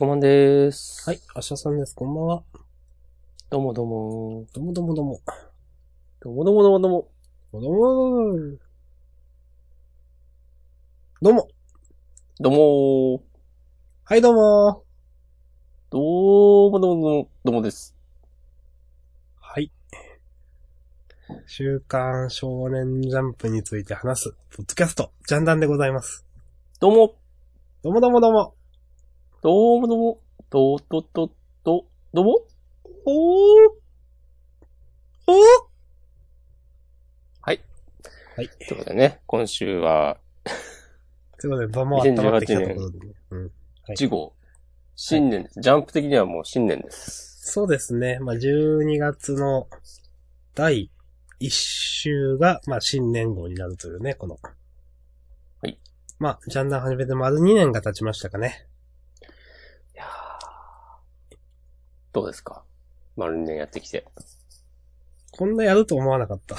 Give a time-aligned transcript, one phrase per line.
[0.00, 1.06] こまんでーす。
[1.06, 1.94] はい、アシャさんです。
[1.94, 2.42] こんばんは。
[3.50, 4.46] どうもどうも。
[4.54, 5.20] どうもどうもどうも。
[6.20, 7.08] どうもどうもどうもどうも。
[7.52, 7.68] どうも
[11.20, 11.48] どうもどうも。
[12.40, 13.22] どうも
[14.04, 14.84] はい、どうも。
[15.90, 15.98] ど
[16.68, 17.94] うもどうもどうもどうもです。
[19.38, 19.70] はい。
[21.44, 26.24] 週刊少年ジャンプについて話す、ポッドキャスト、ジャンダンでございます。
[26.80, 27.16] どうも
[27.82, 28.59] どうもどうもどうも。
[29.42, 30.20] どうもどうも。
[30.50, 31.32] どうとと
[31.64, 32.40] と、どうも
[33.06, 33.70] おー。
[35.28, 35.36] おー
[37.40, 37.60] はい。
[38.36, 38.48] はい。
[38.68, 40.18] ということでね、今週は、
[41.40, 43.14] ということで、場も温まってきたところでね。
[43.30, 43.42] うん。
[43.44, 44.34] はい次号、
[44.94, 45.60] 新年です。
[45.62, 47.50] ジャンプ的にはもう新年です。
[47.50, 48.18] そうですね。
[48.20, 49.68] まあ、12月の
[50.54, 50.90] 第
[51.40, 54.38] 1週が、まあ、新年号になるというね、この。
[55.62, 55.80] はい。
[56.18, 58.66] まあ、ジャンダン始めて丸2年が経ちましたかね。
[59.94, 61.36] いやー
[62.12, 62.64] どうですか？
[63.16, 64.04] 丸2年やってきて。
[65.32, 66.56] こんなやると思わなかった。
[66.56, 66.58] あ、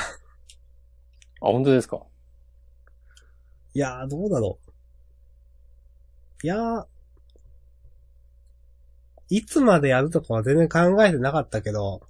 [1.39, 2.02] 本当ですか？
[3.73, 4.72] いやー、どうだろう。
[6.44, 6.85] いやー、
[9.29, 12.02] いつまでやるとかは全然考えてなかったけど、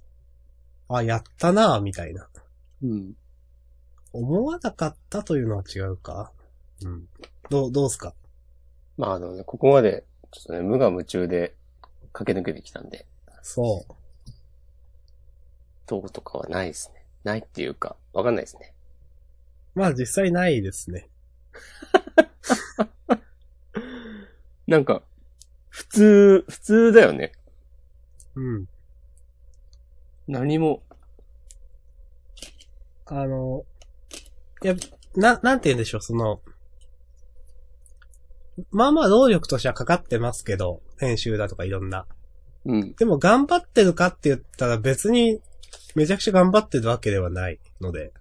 [0.88, 2.28] あ、やったなーみたいな。
[2.82, 3.14] うん。
[4.12, 6.32] 思わなかったというのは違うか。
[6.84, 7.06] うん。
[7.48, 8.14] どう、どうすか？
[8.96, 11.54] まああのね、ここまで、ちょっとね、無我夢中で
[12.12, 13.06] 駆け抜けてきたんで、
[13.42, 13.94] そう。
[15.86, 17.04] どうとかはないですね。
[17.24, 18.72] ないっていうか、わかんないですね。
[19.74, 21.08] まあ実際ないですね。
[24.66, 25.02] なんか、
[25.68, 27.32] 普通、普通だよね。
[28.34, 28.66] うん。
[30.26, 30.82] 何も、
[33.06, 33.64] あの、
[34.62, 34.74] いや、
[35.14, 36.40] な、なんて言うんでしょう、その、
[38.70, 42.06] まあまあ労力としてはかかってますけど、編集だとかいろんな。
[42.64, 42.94] うん。
[42.94, 45.40] でも頑張ってるかって言ったら別に
[45.94, 48.12] めちゃくちゃ頑張ってるわけではないので、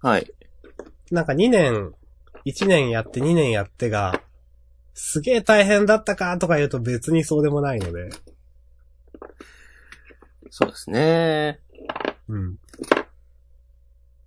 [0.00, 0.30] はい。
[1.10, 1.92] なんか2年、
[2.44, 4.22] 1年やって2年やってが、
[4.94, 8.10] すげえ大変だったかとか言うと別にそうでもないので、
[10.50, 11.60] そうですね。
[12.28, 12.58] うん。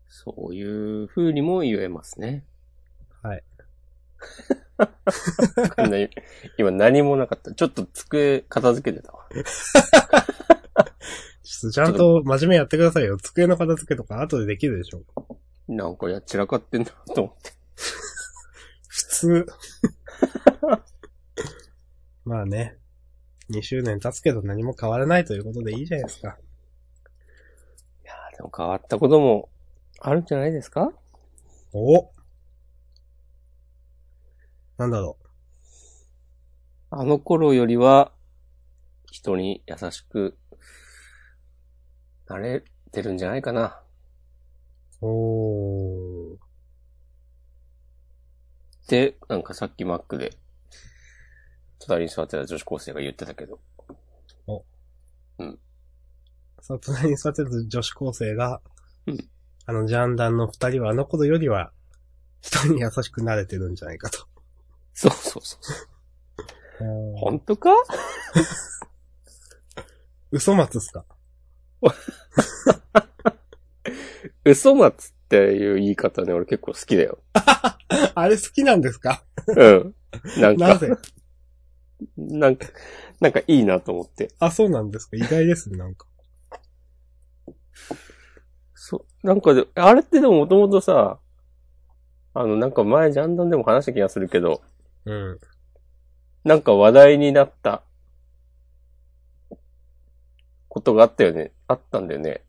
[0.08, 2.46] そういう風にも言えますね。
[3.24, 3.44] はい。
[6.58, 7.54] 今何もなかった。
[7.54, 9.28] ちょっと机片付けてたわ。
[9.34, 13.18] ちょっとちゃんと真面目やってくださいよ。
[13.18, 15.04] 机の片付けとか後でできるでしょ。
[15.68, 17.52] なんかや、散らかってんだなと思って。
[18.88, 19.46] 普通。
[22.26, 22.78] まあね。
[23.50, 26.38] 2周年経つけど何も変わらないということでいいじゃないですか。
[28.04, 29.50] いやーでも変わったことも
[30.00, 30.94] あるんじゃないですか？
[31.74, 32.10] お
[34.82, 35.16] なんだろ
[36.90, 38.12] あの頃よりは、
[39.12, 40.40] 人に優しく
[42.28, 43.80] なれてるんじゃないかな。
[45.00, 45.06] う。
[45.06, 46.34] おー。
[46.34, 46.38] っ
[48.88, 50.36] て、なんかさっきマックで、
[51.78, 53.60] 隣に座ってた女子高生が言ってたけど。
[56.60, 58.62] さ、隣に座ってる女子高生が、
[59.06, 59.30] うん
[59.68, 61.72] あの、ジャンダンの二人はあの頃よりは、
[62.42, 64.31] 人に優しくなれてるんじゃないかと。
[64.94, 65.62] そうそうそう。
[67.18, 67.70] 本当か？
[70.32, 71.06] 嘘松っすか？
[74.46, 77.20] 嘘松っていう言い方ね、俺結構好きだよ。
[77.34, 79.24] あれ好きなんですか？
[79.48, 79.96] うん。
[80.40, 80.90] なんか、なぜ？
[82.18, 82.68] なんか、
[83.20, 84.30] なんかいいなと思って。
[84.40, 85.18] あ、そうなんですか？
[85.18, 86.08] 意外ですね、なんか。
[88.74, 91.20] そう、なんかで、あれってでももともとさ、
[92.34, 94.62] あの、なんか前ジャンダンでも話した気がするけど、
[95.06, 95.40] うん。
[96.44, 97.84] なんか話題になった
[100.68, 101.52] ことがあったよね。
[101.68, 102.44] あったんだよね。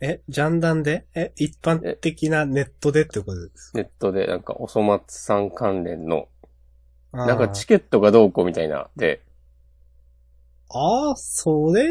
[0.00, 1.06] え、ジャンダンで？
[1.14, 6.28] え、一般的なネットでってことですネットで、なんか、おそ松さん関連の、
[7.12, 9.22] かなんかチケットがどうこうみたいな、で、
[10.68, 11.88] ああ、それ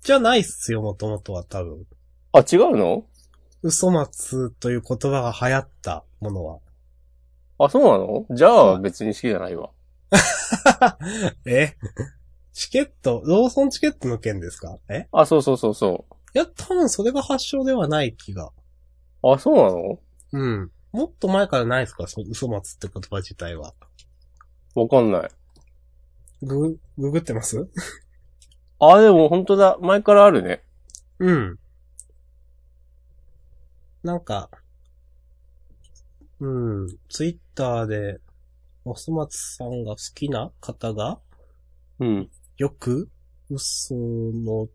[0.00, 1.86] じゃないっすよ、もともとは多分。
[2.32, 3.04] あ、違うの？
[3.62, 6.58] 嘘松という言葉が流行ったものは。
[7.58, 8.26] あ、そうなの？
[8.30, 9.70] じゃあはい別に好きじゃないわ。
[11.46, 11.74] え？
[12.52, 14.78] チケット、ローソンチケットの件ですか？
[14.88, 15.08] え？
[15.12, 18.46] あ、そうそうそうそいや、多分それが発祥ではない気が。
[19.22, 19.32] う。
[19.32, 19.98] あ、そうなの？
[20.32, 20.70] うん。
[20.92, 22.06] もっと前からないですか？
[22.06, 23.74] そ嘘松って言葉自体は。
[24.74, 25.28] わかんない。
[26.42, 27.68] グ、ググってます？
[28.78, 29.78] あ、でも本当だ。
[29.80, 30.62] 前からあるね。
[31.18, 31.58] うん。
[34.02, 34.50] なんか、
[36.40, 38.20] うん、ツイッターで、
[38.84, 41.18] おそ松さんが好きな方が、
[41.98, 42.30] うん。
[42.58, 43.08] よく、
[43.50, 44.68] 嘘の、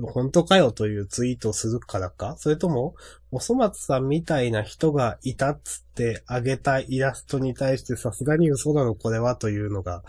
[0.00, 2.36] 本当かよというツイートをするからか？
[2.38, 2.94] それとも、
[3.30, 10.02] おそ松さんみたいな人がいたっつってあげたイラストに対してさすがに嘘だろこれはというのが、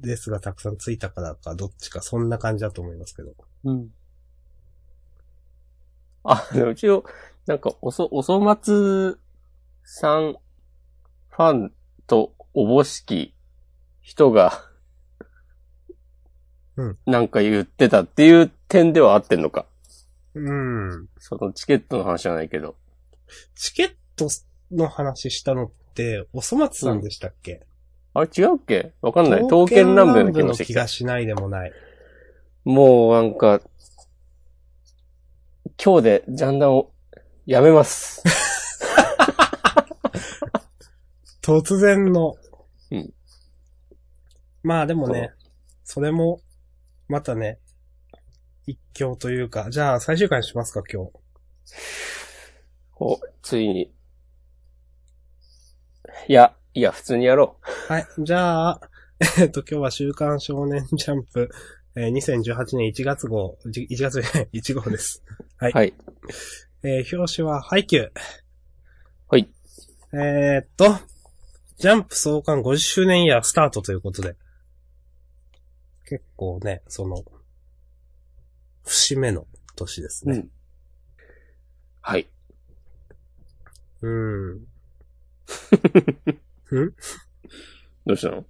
[0.00, 3.32] ですがたくさんついたからか、どっちか、そんな感じだと思いますけど。
[3.64, 3.88] うん。
[6.24, 7.04] あ、でも一応、
[7.46, 9.18] なんか、おそ、おそ松
[9.84, 10.36] さん
[11.28, 11.72] ファン
[12.06, 13.34] とおぼしき
[14.00, 14.64] 人が、
[16.76, 16.98] うん。
[17.06, 19.66] なんか言ってたっていう点では合ってんのか？
[20.34, 21.08] うん。
[21.18, 22.76] そのチケットの話じゃないけど。
[23.54, 24.28] チケット
[24.72, 27.66] の話したのって、おそ松さんでしたっけ、
[28.14, 28.92] あれ違うっけ？
[29.02, 29.42] わかんない。
[29.42, 30.88] 刀剣乱舞の気のもしてきた気が。
[30.88, 31.72] しないでもない。
[32.64, 33.60] もうなんか、
[35.82, 36.92] 今日でジャンダンを
[37.46, 38.22] やめます。
[41.42, 42.34] 突然の。
[42.90, 43.12] うん。
[44.62, 45.32] まあでもね、
[45.84, 46.40] それも、
[47.08, 47.58] またね、
[48.66, 51.12] 一興というか、じゃあ最終回にしますか、今日。
[53.00, 53.92] お、ついに。
[56.28, 57.56] いや、いや、普通にやろ
[57.88, 58.06] はい。
[58.18, 58.80] じゃあ、
[59.38, 61.50] えっと、今日は週刊少年ジャンプ、
[61.96, 65.22] えー2018年1月号、じ1月じゃない1号です。
[65.56, 65.72] はい。
[65.72, 65.76] う。
[65.76, 65.94] はい。
[66.82, 68.10] えー表紙はハイキュー。
[69.28, 69.48] はい。
[70.12, 70.96] えーっと、
[71.80, 74.36] ジャンプ創刊50周年イヤースタートということで。
[76.04, 77.24] 結構ね、その、
[78.84, 79.46] 節目の
[79.76, 80.34] 年ですね。
[80.34, 80.50] うん。
[82.02, 82.28] はい。
[84.02, 84.56] うん。
[84.58, 84.60] ん？
[88.04, 88.44] どうしたの？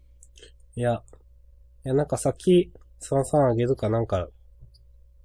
[0.75, 1.05] いや、
[1.85, 4.29] いや、なんか先、さんさんあげるかなんか、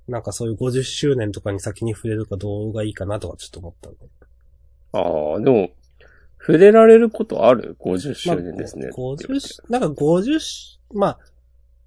[0.07, 3.97] なんかそういう50周年とかに先に触れるかどうがいいかなとかちょっと思ったんで。
[4.91, 4.99] あ
[5.37, 5.71] あ、でも、
[6.45, 8.89] 触れられることある ?50 周年ですね。
[8.89, 11.17] まあ、50し、なんか50し、ま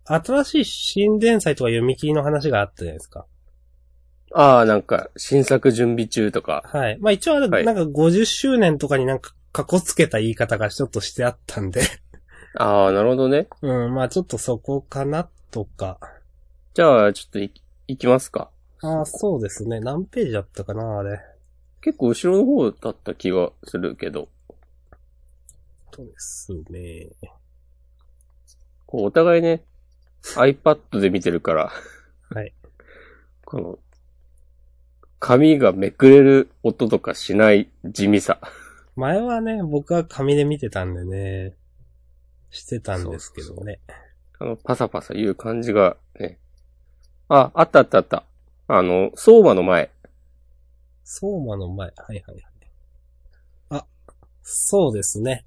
[0.05, 3.26] あ、新しい新連載とか読み切りの話があったじゃないですか。
[4.34, 6.62] ああ、なんか、新作準備中とか。
[6.66, 6.99] はい。
[7.00, 11.82] まあ一応あれ、はいなんか50周年とかになんか、かこつけた言い方がちょっとしてあったんで。
[12.56, 13.46] ああ、なるほどね。
[13.62, 16.00] うん、まあちょっとそこかなとか。
[16.75, 17.52] じゃあ、ちょっとい、
[17.87, 18.50] いきますか。
[18.82, 19.78] ああ、そうですね。
[19.78, 21.20] 何ページだったかな、あれ。
[21.81, 24.28] 結構後ろの方だった気がするけど、
[25.99, 27.09] そうですね。
[28.87, 29.65] こう、お互いね、
[30.37, 31.73] iPad で見てるから、
[32.31, 32.53] はい。
[33.45, 33.79] この、
[35.19, 38.39] 紙がめくれる音とかしない地味さ。
[38.95, 41.56] 前はね、僕は紙で見てたんでね、
[42.50, 43.81] してたんですけどね。
[44.39, 46.39] あの、パサパサ言う感じがね。
[47.29, 48.23] あ、あったあったあった。
[48.69, 49.91] あの、相馬の前。
[51.03, 51.93] 相馬の前。
[51.97, 52.45] はいはいはい。
[53.71, 53.87] あ、
[54.45, 55.45] そうですね。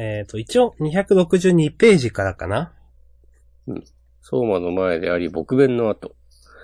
[0.00, 2.72] えっ、と、一応262ページからかな
[4.22, 6.14] 相馬の前であり、僕弁の後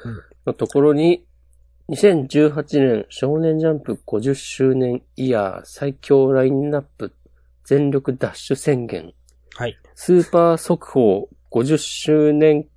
[0.05, 1.27] うんのところに、
[1.89, 7.13] 2018年少年ジャンプ50周年イヤー最強ラインナップ
[7.65, 9.13] 全力ダッシュ宣言
[9.57, 9.77] はい。
[9.97, 12.69] スーパー速報50周年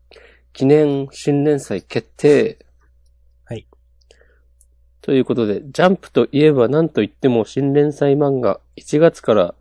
[0.53, 2.65] 記念新連載決定。
[3.45, 3.67] はい。
[5.01, 9.55] ということで、ジャンプといえば何と言っても新連載漫画1月から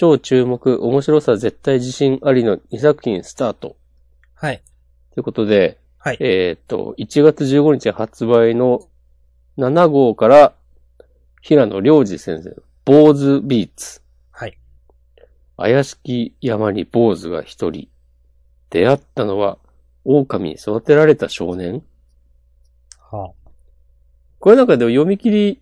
[0.00, 3.76] 超注目面白さ絶対自信ありの2作品スタート。
[4.32, 4.62] はい。
[5.12, 6.16] ということで、はい。
[6.20, 8.88] えっ、と、1月15日発売の
[9.58, 10.54] 7号から
[11.42, 12.54] 平野良二先生の
[12.86, 14.00] 坊主ビーツ。
[14.30, 14.56] はい。
[15.58, 17.90] 怪しき山に坊主が一人。
[18.70, 19.58] 出会ったのは
[20.06, 21.82] 狼に育てられた少年
[23.12, 23.32] は
[24.38, 25.60] これなんかでも読み切り、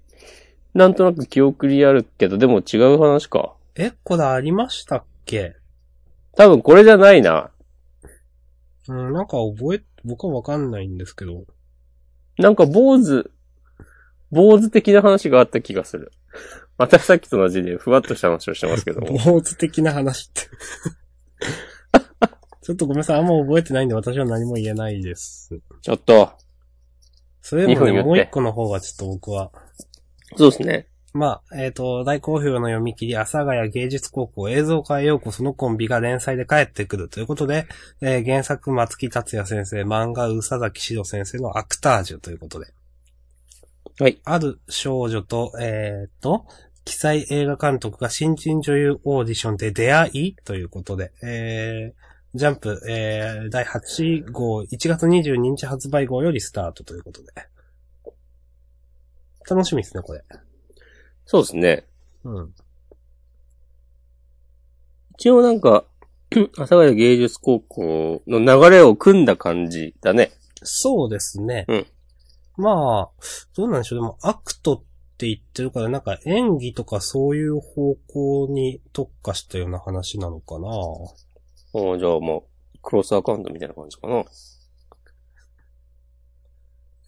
[0.75, 3.58] なんとなく記憶にあるけど、でも違う話か。
[3.78, 5.54] え、これありましたっけ？
[6.37, 7.52] 多分これじゃないな。
[8.88, 11.44] うん、なんか覚え、僕はわかんないんですけど。
[12.38, 13.30] なんか坊主、
[14.30, 16.11] 坊主的な話があった気がする。
[16.76, 19.18] またさっきと同じでふわっとした話をしてますけども。
[19.25, 20.42] 坊主的な話って。
[22.62, 25.58] ちょっとごめんなさい、あんま覚えてないんで私は何も言えないです。
[25.80, 26.32] ちょっと、
[27.40, 29.50] それでもね、もう一個の方がちょっと僕は。
[30.37, 30.87] そうですね。
[31.19, 37.67] まあ、えっ、と、大好評の読み切り、阿佐ヶ谷芸術高校映像界陽子そのコンビが連載で帰ってくるということで、
[38.01, 42.67] えー原作松木達也先生、漫画宇佐崎史郎先生のアクタージュということで。
[44.01, 44.21] はい。
[44.25, 46.47] ある少女と、えっ、と、
[46.85, 57.29] 記載映画監督が新人女優オーディションで出会いということで、えー、ジャンプ、えー、第8号、1月22日発売号よりスタートということで。
[59.49, 60.23] 楽しみですね、これ。
[61.30, 61.85] そうですね。
[62.25, 62.54] うん。
[65.18, 65.85] 一応なんか、
[66.56, 70.32] 阿佐ヶ谷芸術高校の流れを汲んだ感じだね。
[70.62, 71.66] そうですね。
[71.68, 71.87] うん
[72.56, 73.23] まあ、
[73.54, 74.00] どうなんでしょう。
[74.00, 74.82] でも、アクトっ
[75.18, 80.66] て言ってるから、なんか演技とかそういう方向に特化したような話なのかな。
[80.68, 82.40] おーじゃあまあ、
[82.80, 84.25] クロスアカウントみたいな感じかな。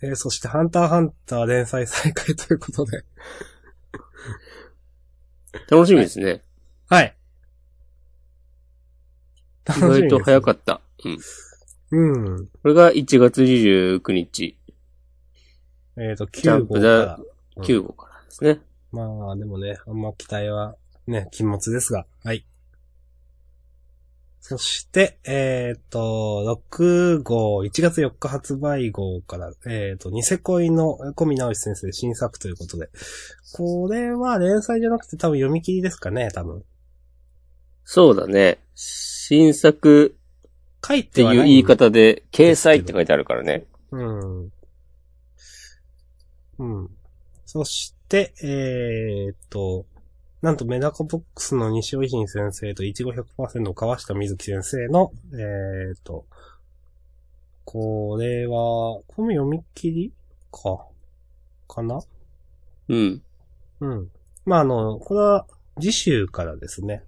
[0.03, 3.03] えーそして、ハンターハンター連載再開ということで。
[5.71, 6.43] 楽しみですね。
[6.89, 7.17] はい。
[9.69, 10.81] 意外と早かっった。
[11.05, 11.17] うん。
[11.17, 11.23] た。
[11.93, 12.47] うん。
[12.47, 14.57] これが1月29日、
[15.97, 17.17] えっ、と、ジャ9号かンプだら。
[17.17, 17.31] うん
[17.61, 18.61] 9号からですね。
[18.93, 22.07] まあ、でもね、あんま期待は、ね、禁物ですが。
[22.25, 22.47] はい。
[24.41, 32.89] そして、えっ、と、6号、1月4日発売号から、えっ、と、ニセ恋の小見直し先生新作ということで。
[33.53, 36.65] これは連載じゃなくて多分読み切りですかね、多分。
[37.85, 38.59] そうだね。
[38.75, 40.17] 新作
[40.87, 43.65] 書いっていう言い方で、掲載って書いてあるからね。
[43.91, 44.53] うん。
[46.59, 46.91] うん。
[47.45, 49.85] そして、えーっと、
[50.43, 56.25] なんとメダカボックスの西尾維新先生といちご100%の川下美月先生の、えーっと、
[57.65, 60.13] これは、これも読み切り
[60.51, 60.87] か。
[61.69, 62.01] かな？
[62.89, 63.23] うん。
[63.81, 64.11] うん。
[64.45, 65.47] まあ、あの、これは
[65.79, 67.05] 次週からですね。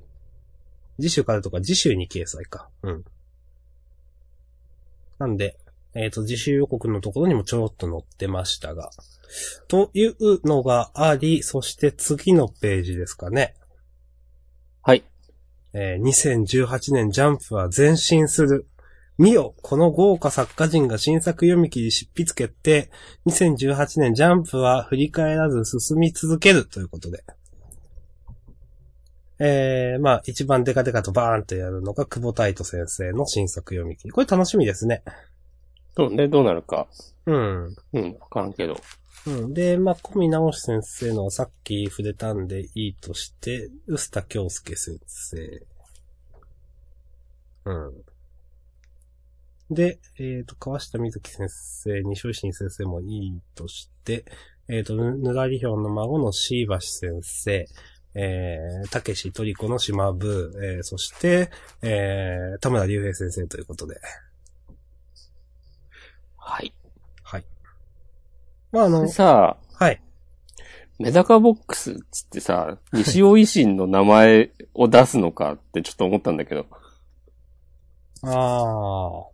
[1.00, 2.68] 次週からとか次週に掲載か。
[2.82, 3.04] うん。
[5.18, 5.56] なんで、
[5.94, 8.90] えっ、と、次週予告のところにもちょろっと載ってましたが。
[9.68, 13.54] というのがあり、そして次のページですかね。
[14.82, 15.04] はい。
[15.74, 18.66] えー2018年ジャンプは前進する。
[19.18, 22.90] 見よこの豪華作家陣が新作読み切り執筆決定。
[23.26, 27.22] 2018年ジャンプは振り返らず進み続けるということで。
[29.38, 34.12] えー、まあ、一番デカデカとバーンとやるのが久保太斗先生の新作読み切り。
[34.12, 35.02] これ楽しみですね。
[35.96, 36.88] そうね、どうなるか。
[37.26, 37.76] うん。
[37.92, 38.80] うん、わからんけど。
[39.26, 39.54] うん。
[39.54, 45.66] で、まあ、小見直し先生のはさっき触れたんでいいとして、臼田京介先生。
[47.64, 47.92] うん。
[49.74, 54.24] で、えっ、と、川下美月先生、西尾新先生もいいとして、
[54.68, 57.66] えっ、と、ぬぬらりひょんの孫の椎橋先生、
[58.14, 64.00] えー、たけしとりこの島部、えー、そして、えー、田村隆平先生ということで。
[66.44, 66.74] はい。
[67.22, 67.44] はい。
[68.72, 70.02] まあ、あの、さあ、はい。
[70.98, 76.66] メダカボックスっつってさ、西尾維新の名前を出すのかってちょっと思ったんだけど、
[78.24, 79.32] ああ。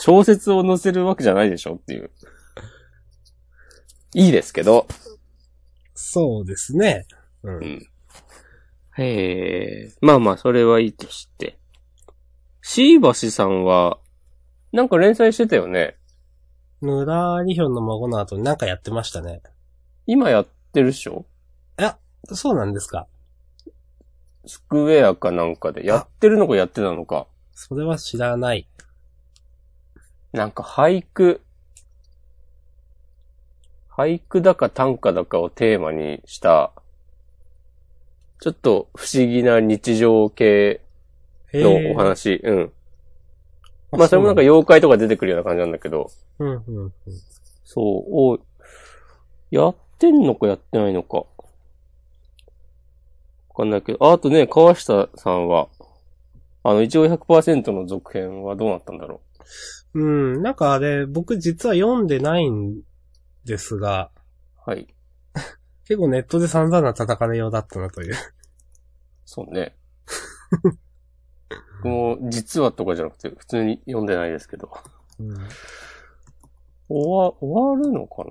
[0.00, 2.10] 小説を載せるわけじゃないでしょっていう。
[4.14, 4.86] いいですけど。
[5.94, 7.06] そうですね。
[7.42, 7.50] う。
[7.50, 7.86] うんん。
[8.96, 9.92] へえ。
[10.00, 11.58] まあまあ、それはいいとして。
[12.62, 13.98] シーバシさんは、
[14.72, 15.96] なんか連載してたよね。
[16.82, 19.42] ヌラリヒョンの孫の後になんかやってましたね。
[20.06, 21.26] 今やってるっしょ？
[22.32, 23.06] そうなんですか。
[24.46, 25.84] スクエアかなんかで。
[25.84, 27.26] やってるのかやってたのか。
[27.52, 28.68] それは知らない。
[30.32, 31.40] なんか俳句、
[33.90, 36.72] 俳句だか短歌だかをテーマにした、
[38.40, 40.82] ちょっと不思議な日常系
[41.52, 42.40] のお話。
[42.44, 42.72] うん。
[43.92, 46.92] まあそれもなんか妖怪とか出てくるような感じなんだけど、うん、うん、うん。
[47.64, 48.38] そう、お
[49.50, 51.18] やってんのかやってないのか。
[51.18, 51.24] わ
[53.56, 55.68] かんないけど、ああとね、川下さんは、
[56.62, 59.20] あの、一応100%の続編はどうなったんだろ
[59.94, 62.82] うん、なんかあれ、僕実は読んでないん
[63.44, 64.10] ですが、
[64.66, 64.70] う。
[64.70, 64.94] はい。
[65.84, 68.14] 結構ネットで散々な叩かれようだったなという。
[69.24, 69.76] そうね。
[71.82, 74.70] 僕も、実はとかじゃなくて、普通に読んでないですけど。
[75.18, 75.38] うん、終
[76.88, 78.30] わ、終わるのかな？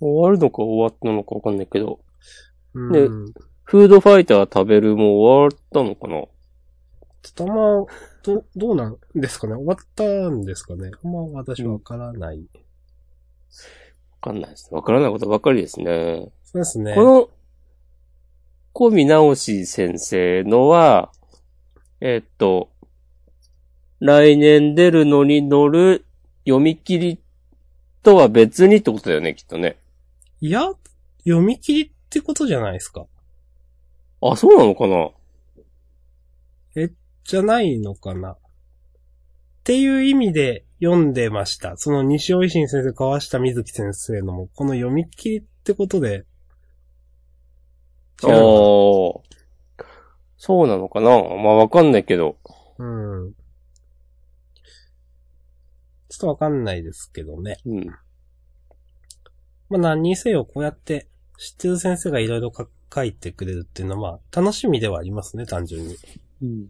[0.00, 2.00] 終わるのか終わったのかわかんないけど、
[2.74, 2.92] うん。
[2.92, 3.32] ね
[3.62, 6.22] フードファイター食べるも終わったのかな？
[7.22, 7.54] ちょっとあんま、
[8.22, 9.54] ど、 どうなんですかね？
[9.54, 10.90] 終わったんですかね？
[11.02, 12.38] あんま私わからない。
[12.38, 12.44] わ
[14.20, 14.76] かんないですね。
[14.76, 16.30] わからないことばかりですね。
[16.44, 16.94] そうですね。
[16.94, 17.30] この、
[18.74, 21.12] 小見直し先生のは、
[22.06, 22.68] えーっと、
[23.98, 26.04] 来年出るのに乗る
[26.44, 27.18] 読み切り
[28.02, 29.78] とは別にってことだよね、きっとね。
[30.42, 30.70] いや、
[31.24, 33.06] 読み切りってことじゃないですか。
[34.20, 35.12] あ、そうなのかな？
[37.24, 38.32] じゃないのかな。
[38.32, 38.36] っ
[39.64, 41.78] ていう意味で読んでました。
[41.78, 46.26] その西尾維新先生、川下美月先生のも、この読み切りってことで、
[48.22, 49.33] 違うのかなおー。
[50.36, 51.08] そうなのかな？
[51.10, 52.36] まあわかんないけど。
[52.78, 53.34] うん。
[56.08, 57.58] ちょっとわかんないですけどね。
[57.64, 57.86] うん。
[57.86, 57.94] ま
[59.72, 65.96] あ何にせよこうやって知ってる先生がいろいろか書いてくれるっていうのはまあ楽しみではありますね、単純に。
[66.42, 66.68] うん。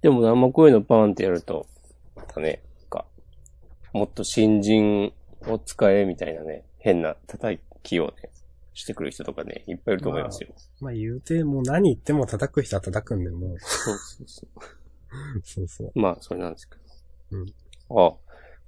[0.00, 1.66] でもあんまこういうのバーンってやると、
[2.16, 3.06] またね、か、
[3.92, 5.12] もっと新人
[5.46, 8.30] を使えみたいなね、変な叩きをね、
[8.74, 10.48] してくる人とかね、いっぱいいると思いますよ。
[10.80, 13.58] まあ言うて、もう何言っても叩く人は叩くんで、もう。
[13.60, 14.46] そうそうそ
[15.44, 15.92] そうそう。
[15.94, 15.98] う。
[15.98, 16.82] まあ、それなんですけど。
[17.32, 17.46] うん。
[17.90, 18.16] あ、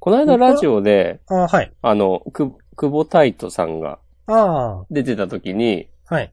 [0.00, 1.73] この間ラジオで、ああ、はい。
[1.82, 6.32] あの、く、久保タイトさんがあ出てた時に、あ、はい。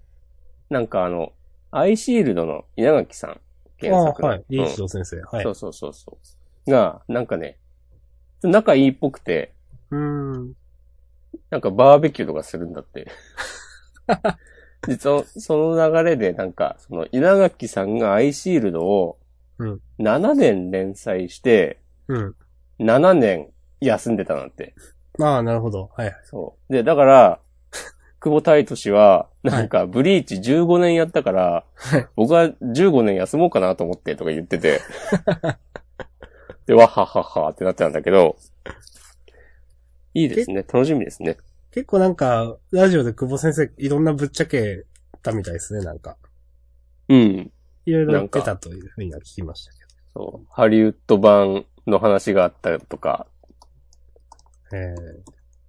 [0.69, 1.33] なんかあの、
[1.71, 3.35] アイシールドの稲垣さん、あ
[3.79, 4.27] 原あ、作の。
[4.29, 4.43] はい。
[4.49, 5.21] リーチうんド先生。
[5.21, 5.43] はい。
[5.43, 6.17] そうそうそうそ
[6.67, 6.71] う。
[6.71, 7.57] が、なんかね、
[8.43, 9.53] 仲いいっぽくて、
[9.89, 10.53] うーん。
[11.49, 13.07] なんかバーベキューとかするんだって。
[14.87, 19.17] 実は、その流れでなんか、その稲垣さんがアイシールドを
[19.61, 22.35] うん、7年連載して、うん。
[22.79, 24.73] 7年休んでたなんて。
[25.19, 25.91] ああ、なるほど。
[25.95, 26.15] はいはい。
[26.23, 26.73] そう。
[26.73, 27.39] で、だから、
[28.19, 34.81] 久保太斗氏は、なんか、ブリーチ15年やったから、はい僕は15年休もうかなと思ってとか言ってて、
[36.65, 38.35] で、わはははってなってたんだけど、
[40.15, 40.57] いいですね。
[40.63, 41.37] 楽しみですね。
[41.71, 44.85] 結構なんか、ラジオで久保先生いろんなぶっちゃけ
[45.23, 46.17] たみたいですね、なんか。
[47.07, 47.51] うん。
[47.85, 49.77] いろいろ言ってたというふうには聞きましたけ
[50.13, 50.47] そう。
[50.51, 53.25] ハリウッド版の話があったとか、
[54.69, 54.77] ど。
[54.77, 54.95] え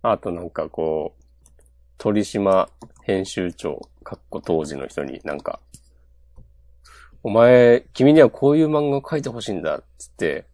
[0.03, 1.23] あとなんかこう、
[1.99, 2.69] 鳥島
[3.05, 5.61] 編集長、かっこ当時の人になんか、
[7.23, 10.47] お前、君にはこういう漫画を描いてほしいんだ、っつって、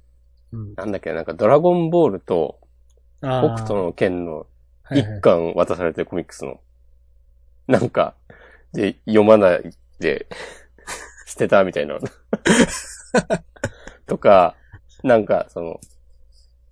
[0.53, 0.75] ーうん。
[0.75, 2.61] なんだっけ、なんかドラゴンボールと
[3.23, 4.47] あ北斗の剣の
[4.91, 6.61] 一巻渡されてるコミックスの、
[7.67, 8.15] なんか、
[8.73, 10.27] で、読まないで、
[11.27, 11.99] 捨てたみたいな。
[14.07, 14.57] とか、
[15.03, 15.81] なんか、その、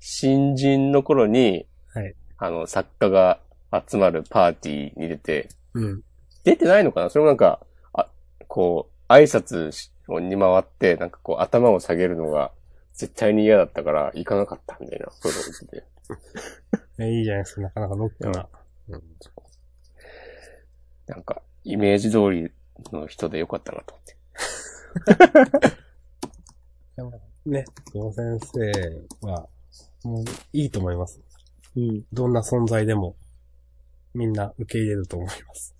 [0.00, 3.40] 新人の頃に、はいあの、作家が
[3.88, 6.02] 集まるパーティーに出て、うん。
[6.44, 7.10] 出てないのかな？
[7.10, 7.60] それもなんか、
[7.92, 8.08] あ、
[8.46, 12.52] こう、挨拶しに回って、なんかこう、頭を下げるのが、
[12.92, 16.80] 絶対に嫌だったから、行かなかったみたいな、そういうこと言ってて。
[16.98, 18.48] えいいじゃないですか、なかなかロックな。
[18.88, 19.02] うん
[21.06, 22.50] なんか、イメージ通り
[22.92, 24.16] の人でよかったなと思って。
[26.96, 27.12] でも
[27.44, 29.48] ね、久保先生は、
[30.02, 31.20] もういいと思います。
[31.76, 32.04] うん。
[32.12, 33.14] どんな存在でも、
[34.14, 35.76] みんな受け入れると思います。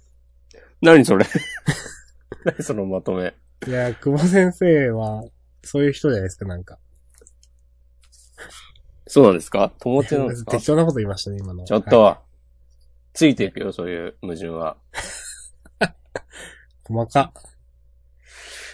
[0.81, 1.27] 何それ？
[2.45, 3.35] 何そのまとめ。
[3.67, 5.25] いや、久保先生は、
[5.65, 6.79] そういう人じゃないですか、なんか。
[9.07, 9.73] そうなんですか？
[9.81, 10.51] 友達なんですか？
[10.59, 11.65] 適当なこと言いましたね、今の。
[11.65, 12.27] ちょっと、はい
[13.19, 14.77] ついていくよ、そういう矛盾は。
[16.85, 17.33] 細か。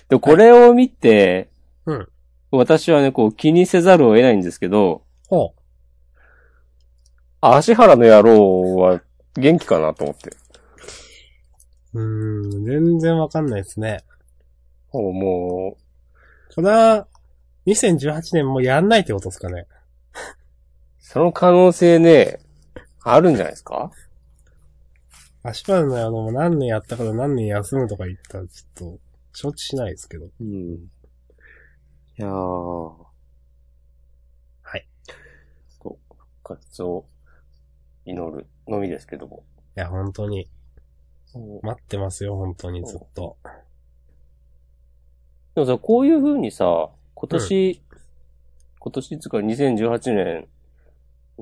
[0.09, 1.49] で、これを見て、
[1.87, 2.09] うん
[2.51, 5.55] 私はね、こう気にせざるを得ないんですけど、ほ
[7.41, 9.01] 足原の野郎は
[9.37, 10.31] 元気かなと思って。
[11.95, 12.01] う。
[12.01, 14.01] うーん、全然わかんないですね。
[14.93, 15.77] もう、も
[16.55, 17.07] これは、
[17.67, 19.67] 2018年もやんないってことですかね。
[21.13, 22.41] う、その可能性ね、
[23.03, 23.91] あるんじゃないですか？
[25.45, 29.01] 足原の野郎も何年やったから何年休むとか言ったらちょっと、
[29.33, 30.27] 承知しないですけど。
[30.41, 30.75] うん。
[30.75, 30.79] い
[32.17, 32.31] やー。
[34.63, 34.87] はい。
[35.79, 37.07] こう、復活を
[38.05, 39.45] 祈るのみですけども。
[39.77, 40.49] いや、本当に、
[41.63, 43.37] 待ってますよ、本当にずっと。
[45.55, 47.83] でもさ、こういう風にさ、今年、
[48.79, 50.49] 今年つうか2018年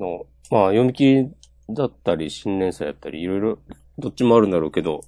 [0.01, 1.31] の、まあ読み切り
[1.69, 3.59] だったり、新年祭だったり、いろいろ、
[3.97, 5.01] どっちもあるんだろうけど、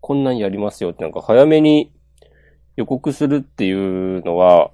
[0.00, 1.92] こんなんやりますよってなんか早めに
[2.76, 4.72] 予告するっていうのは、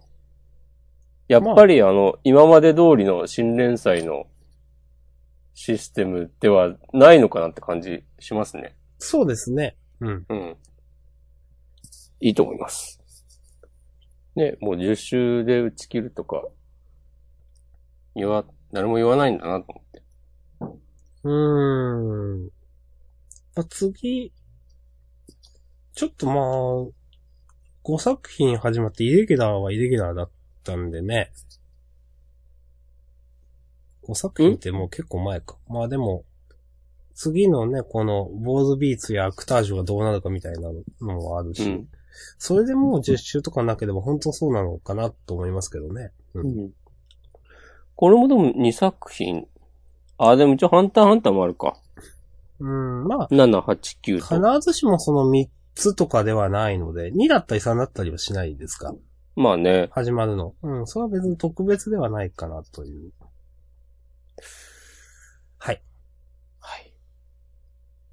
[1.29, 4.27] やっぱりあの、今まで通りの新連載の
[5.55, 8.75] システムではないのかなって感じしますね。
[8.99, 9.77] そうですね。
[10.01, 10.27] うん。
[10.29, 10.57] うん。
[12.21, 13.01] いいと思います。
[14.37, 16.45] ね、もう10週で打ち切るとか、
[18.15, 20.03] 言わ、誰も言わないんだなと思って。
[21.25, 22.51] うーん。
[23.57, 24.33] あ次、
[25.95, 27.01] ちょっとまあ、
[27.85, 30.31] 5作品始まってイレギュラーはイレギュラーだっ
[30.65, 31.33] たんでね。
[34.05, 35.57] 5作品ってもう結構前か。
[35.69, 36.25] まあでも、
[37.15, 41.89] 次のね、この、ボーズビーツやアクタージュがどうなるかみたいなのもあるし、うん。
[42.39, 46.13] それでもう10周とかなければ本当そうなのかなと思いますけどね。
[46.35, 46.41] う。
[46.41, 46.71] うんん。
[48.01, 49.47] これもでも2作品。
[50.17, 51.77] あ、でも一応ハンターハンターもあるか。
[52.59, 54.57] うん、まあ、7、8、9と。
[54.57, 58.95] 必ずしもその3つとかではないので、2だったり3だったりはしないですか？
[59.37, 59.91] まあね。
[59.93, 60.55] 始まるの。
[60.63, 63.13] うん、それは別に特別ではないかなという。
[65.59, 65.83] はい。
[66.59, 66.95] はい。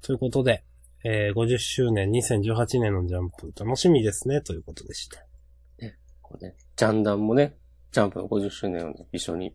[0.02, 0.64] ということで、
[1.02, 5.24] えー、50周年2018年のジャンプ楽しみですね、ということでした。
[6.20, 7.56] こうね、ジャンダンもね、
[7.90, 9.54] ジャンプの50周年をね、一緒に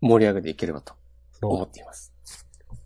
[0.00, 0.94] 盛り上げていければと
[1.42, 2.12] 思そっています。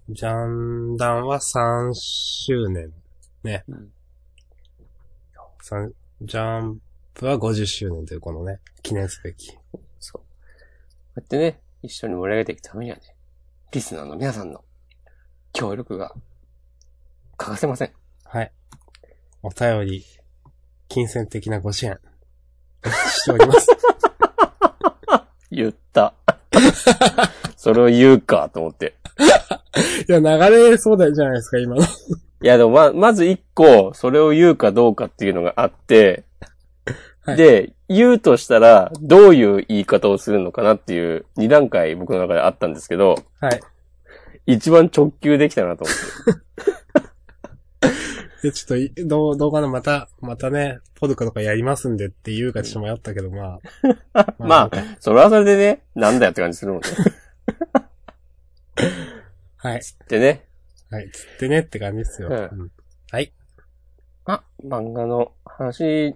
[0.09, 0.15] う。
[0.15, 2.93] ジャンダンは3周年。
[3.43, 3.65] ね。
[3.69, 3.93] うん
[5.63, 5.93] 三
[6.23, 6.81] ジャン
[7.15, 9.57] プは50周年というこのね、記念すべき。
[10.01, 10.21] そう。
[10.21, 10.25] こ
[11.17, 13.03] うやってね、一緒に盛り上げていくためにはね、
[13.71, 14.65] リスナーの皆さんの
[15.53, 16.13] 協力が
[17.37, 17.93] 欠かせません。
[18.25, 18.53] はい。
[19.43, 20.05] お便り、
[20.89, 21.99] 金銭的なご支援、
[22.85, 23.69] しております。
[25.53, 26.15] 言った。
[27.57, 28.95] それを言うかと思って。
[30.09, 31.83] いや、流れそうだじゃないですか、今の。
[32.43, 36.25] いや、でもま、まず一個、それを言うかどうかっていうのがあって、
[37.23, 43.61] はいで、言うとしたら、どういう言い方をするのかなっていう二段階僕の中であったんですけど、はい。
[44.47, 45.97] 一番直球できたなと思っ
[46.37, 46.73] て。
[48.43, 53.59] で、ちょっとい、どう、どうかな、また、またね、ポルカとかやりますんでって言うかちょっと迷ったけど、 ま
[54.13, 54.35] あ。
[54.39, 56.89] まあ、それはそれでね、なんだよって感じするもんね。
[59.57, 59.81] はい。
[60.09, 60.47] でね、
[60.91, 61.11] はい。
[61.11, 62.29] つってねって感じですよ。
[62.29, 62.73] うんうん
[63.13, 63.33] はい。
[64.25, 66.15] あ、漫画の話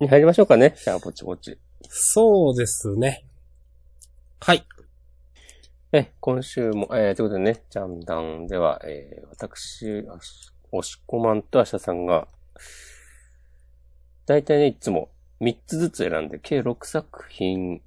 [0.00, 0.74] に入りましょうかね。
[0.76, 1.56] じゃあ、ぼちぼち。
[1.88, 3.24] そうですね。
[4.40, 4.66] はい。
[5.92, 10.04] え、今週も、えー、ということでね、ジャンダンでは、えー、私、
[10.72, 12.28] あしおしこまんとあしゃさんが、
[14.26, 17.80] だいたいね、いつも3つずつ選んで、計6作品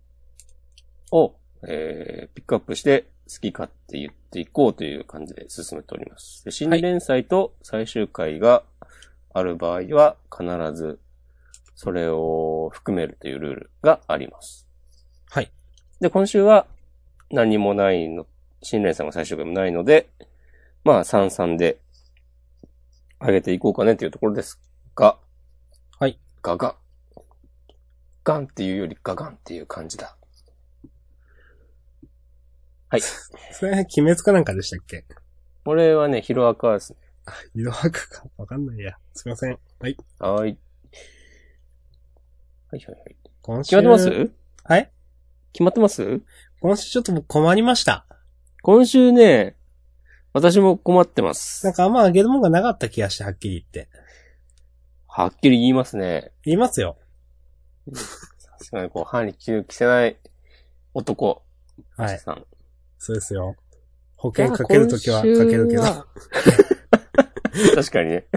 [1.12, 1.36] を、
[1.68, 6.44] えー、ピックアップして、好き勝手言っていこうという感じで進めております。
[6.46, 8.63] で新連載と最終回が
[9.34, 11.00] ある場合は、必ず、
[11.76, 14.68] それを含めるというルールがあります。
[15.30, 15.52] はい。
[16.02, 16.65] で、今週は
[17.30, 18.26] 何もないの、
[18.62, 20.10] 新連載も最終回もないので、
[20.84, 21.78] まあ、33で
[23.19, 24.60] 上げていこうかねというところです
[24.95, 25.19] が、
[25.99, 26.19] はい。
[26.41, 26.77] ガガ。
[28.23, 30.15] ガンっていうよりガガンっていう感じだ。
[32.89, 33.01] はい。
[33.51, 35.05] それ、鬼滅かなんかでしたっけ？
[35.65, 36.99] これはね、ヒロアカですね。
[37.53, 38.97] 色白かわかんないや。
[39.13, 39.60] すいません。
[39.79, 39.97] はい。
[40.19, 40.58] はーい。
[42.71, 43.17] はいはいはい。
[43.41, 43.75] 今週。
[43.75, 44.32] 決まってます？
[44.63, 44.91] はい？
[45.53, 46.21] 決まってます？
[46.62, 48.05] 今週ちょっと僕困りました。
[48.62, 49.55] 今週ね、
[50.39, 51.65] 私も困ってます。
[51.65, 53.89] なんかあんまあげるもんがなかった気がして、はっきり言って。
[55.08, 56.32] はっきり言いますね。
[56.45, 56.97] 言いますよ。
[57.93, 60.17] さすがにこう、歯に着せない
[60.93, 61.43] 男。
[61.97, 62.19] はい。
[62.19, 62.45] さん。
[62.97, 63.56] そうですよ。
[64.15, 65.84] 保険かけるときはかけるけど。
[67.75, 68.28] 確かにね。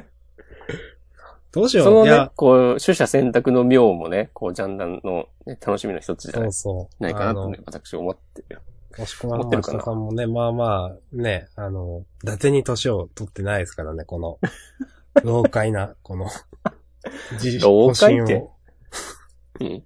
[1.53, 1.85] どうしよ。
[1.85, 6.41] そうのねいや、、こう、取捨選択の妙もね、こう、ジャンダンの、ね、楽しみの一つじゃ
[6.99, 8.63] ないかなとねあ、私思ってるよ。
[8.99, 14.39] の、押し込まんま持ってるさんもね、まあまあ、ね、あの、伊達に年を取ってないですからね、この、
[15.25, 16.29] 老快な、この、
[17.33, 18.49] 自老快って
[19.61, 19.85] うん。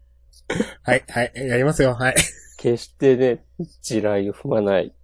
[0.83, 2.15] はい、はい、やりますよ、はい。
[2.59, 3.45] 決してね、
[3.83, 4.95] 地雷を踏まない。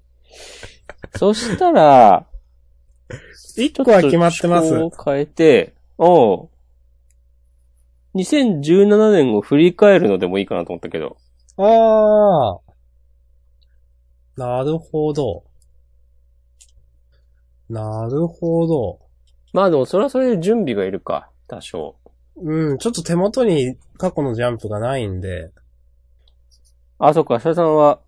[1.16, 2.26] そしたら、
[3.56, 6.48] 一個は決まってますを変えて、おう
[8.14, 11.16] 2017年を振り返るのでもいいかなと思ったけど。
[11.56, 12.71] ああ。
[14.36, 15.44] なるほど。
[17.68, 18.98] なるほど。
[19.52, 21.96] まあでもそれはそれで準備がいるか、多少。
[22.36, 25.52] うん、ちょっと手元に過去のジャンプがないんで、
[27.04, 28.00] あ、そっか、シャさんは、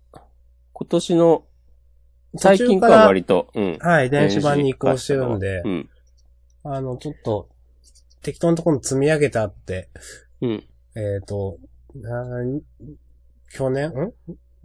[0.71, 1.43] 今年の
[2.37, 3.77] 最近か途中は割と、うん。
[3.81, 5.89] はい、電子版に移行してるんで、うん。
[6.63, 7.49] あの、ちょっと、
[8.21, 9.89] 適当なところに積み上げてあって、
[10.41, 10.63] うん。
[10.95, 11.57] えっ、と、
[11.93, 12.25] な
[13.51, 14.13] 去年、ん？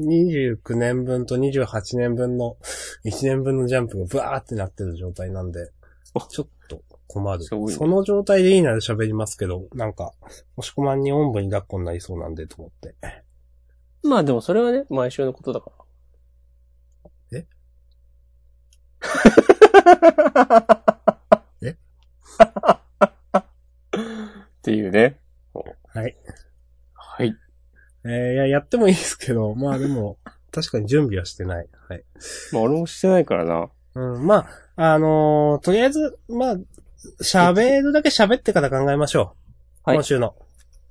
[0.00, 2.56] ?29 年分と28年分の
[3.04, 5.70] 1年分のジャンプがブワーってなってる状態なんで
[6.14, 7.44] あ、ちょっと困る。
[7.44, 10.12] その状態でいいなら喋りますけど、なんか、
[10.56, 12.94] 押し込まんにおんぶに抱っこになりそうなんでと思って。
[14.02, 15.70] まあでもそれはね、毎週のことだか
[17.32, 17.38] ら。
[17.38, 17.46] え？
[21.68, 21.70] え？
[21.70, 21.76] っ
[24.62, 25.20] ていうね。
[25.52, 25.76] はい。
[25.94, 26.16] はい。
[28.04, 30.18] えー、いや、やってもいいですけど、 まあでも、
[30.50, 31.68] 確かに準備はしてない。
[31.88, 32.04] はい。
[32.52, 33.70] まあ俺もしてないからな。
[33.94, 36.56] うん、まあ、あのーとりあえず、まあ、
[37.22, 39.24] 喋るだけ喋ってから考えましょう。
[39.84, 40.34] はい今週の。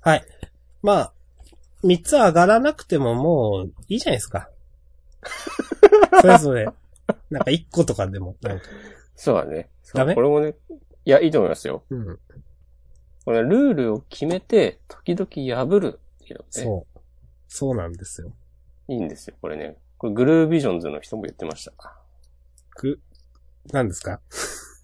[0.02, 0.26] はい。
[0.82, 1.14] まあ、
[1.84, 4.50] 三つ上がらなくてももう、いいじゃないですか。
[6.22, 6.68] それぞれ、
[7.30, 8.66] なんか一個とかでも、なんか、
[9.16, 9.70] そうだね。
[9.94, 10.16] ダメ？
[10.16, 10.56] これもね、
[11.06, 11.84] いや、いいと思いますよ。
[11.90, 12.20] うん。
[13.26, 16.46] これルールを決めて、時々破るっていうのね。
[16.50, 16.89] そう。
[17.50, 18.32] そうなんですよ。
[18.88, 19.76] いいんですよ、これね。
[19.98, 21.74] これグルービジョンズの人も言ってました。
[22.76, 23.02] く、
[23.74, 24.22] 何ですか？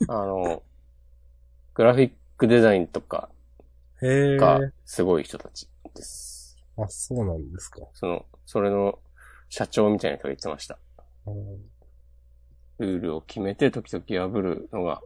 [0.09, 0.61] あの、
[1.73, 3.29] グラフィックデザインとか
[4.01, 4.37] へえ。
[4.37, 6.57] がすごい人たちです。
[6.77, 7.81] あ、そうなんですか。
[7.93, 8.99] その、それの
[9.47, 10.77] 社長みたいな人が言ってました。
[11.27, 11.71] うん
[12.77, 15.01] ルールを決めて時々破るのが、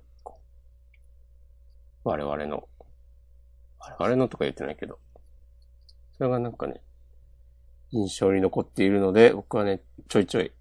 [2.03, 2.67] 我々の、
[3.77, 4.97] 我々のとか言ってないけど、
[6.17, 6.81] それがなんかね、
[7.91, 10.51] 印象に残っているので、僕はね、ちょいちょい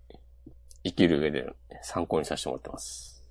[0.84, 3.22] 生きる上で参考にさせてもらってます。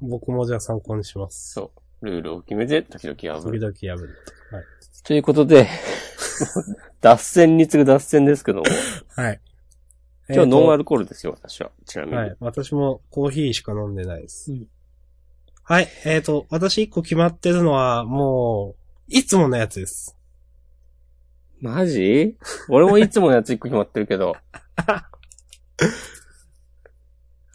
[0.00, 1.52] 僕もじゃあ参考にします。
[1.52, 2.06] そう。
[2.06, 3.60] ルールを決めて時々破時る。
[3.60, 4.16] 々破る
[4.50, 4.56] と。
[4.56, 4.64] はい。
[5.04, 5.68] ということで、
[7.00, 8.64] 脱線に次ぐ脱線ですけども、
[9.16, 9.40] はい。
[10.28, 10.78] 今日ノンアル。
[10.78, 11.70] ルコールですよ、私は。
[11.84, 12.16] ちなみに。
[12.16, 12.36] はい。
[12.40, 14.52] 私もコーヒーしか飲んでないです。
[14.52, 14.68] うん
[15.66, 15.88] はい。
[16.04, 18.76] えっ、と、私一個決まってるのは、もう、
[19.08, 20.14] いつものやつです。
[21.64, 22.36] マジ？
[22.68, 24.36] 俺もいつものやつ一個決まってるけど、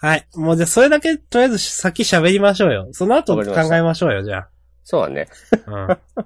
[0.02, 0.26] はい。
[0.36, 2.88] もうじゃあそれだけ、とりあえず先喋りましょうよ。
[2.92, 3.44] その後考
[3.76, 4.48] えましょうよ、じゃ
[4.84, 5.28] そうだね。
[5.68, 5.72] あ。
[5.72, 6.26] うん。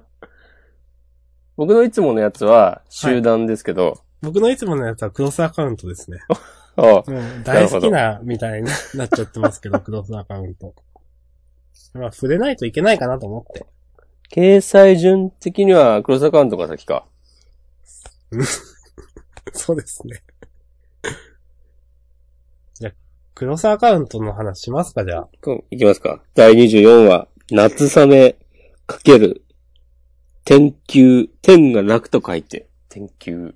[1.56, 6.18] 僕のいつものやつは集団ですけど、僕のいつものやつはクロスアカウントですね。
[7.44, 10.74] 大好きな、みたいになっちゃってますけど、クロスアカウント。
[11.92, 13.66] まあ、触れないといけないかなと思って。
[14.32, 17.06] 掲載順的にはクロスアカウントが先か。
[19.52, 20.22] そうですね。
[22.74, 22.94] じゃあ、
[23.34, 25.28] クロスアカウントの話しますか、じゃあ。
[25.46, 26.22] うん、いきますか。
[26.34, 28.36] 第24話、夏雨
[28.86, 29.44] かける、
[30.44, 33.54] 天球、天が楽と書いて、天球。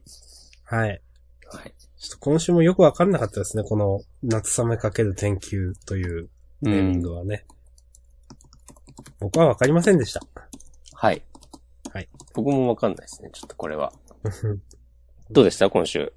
[0.64, 1.02] はい。
[1.50, 1.74] はい。
[1.98, 6.28] ちょっと今週もよくわかんなかったですね、この、夏雨かける天球という
[6.62, 7.02] うネーミンん。
[7.02, 7.44] グはね。
[9.20, 10.20] 僕はわかりませんでした。
[10.92, 11.22] はい。
[11.92, 12.08] はい。
[12.34, 13.92] 僕もわかんないですね、ちょっとこれは。
[15.30, 16.12] どうでした今週？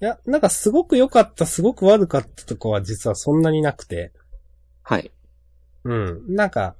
[0.00, 4.12] いや、なんかすごく良かった、すごく悪かったとこは実はそんなになくて。
[4.82, 5.12] はい。
[5.84, 6.34] うん。
[6.34, 6.74] なんか、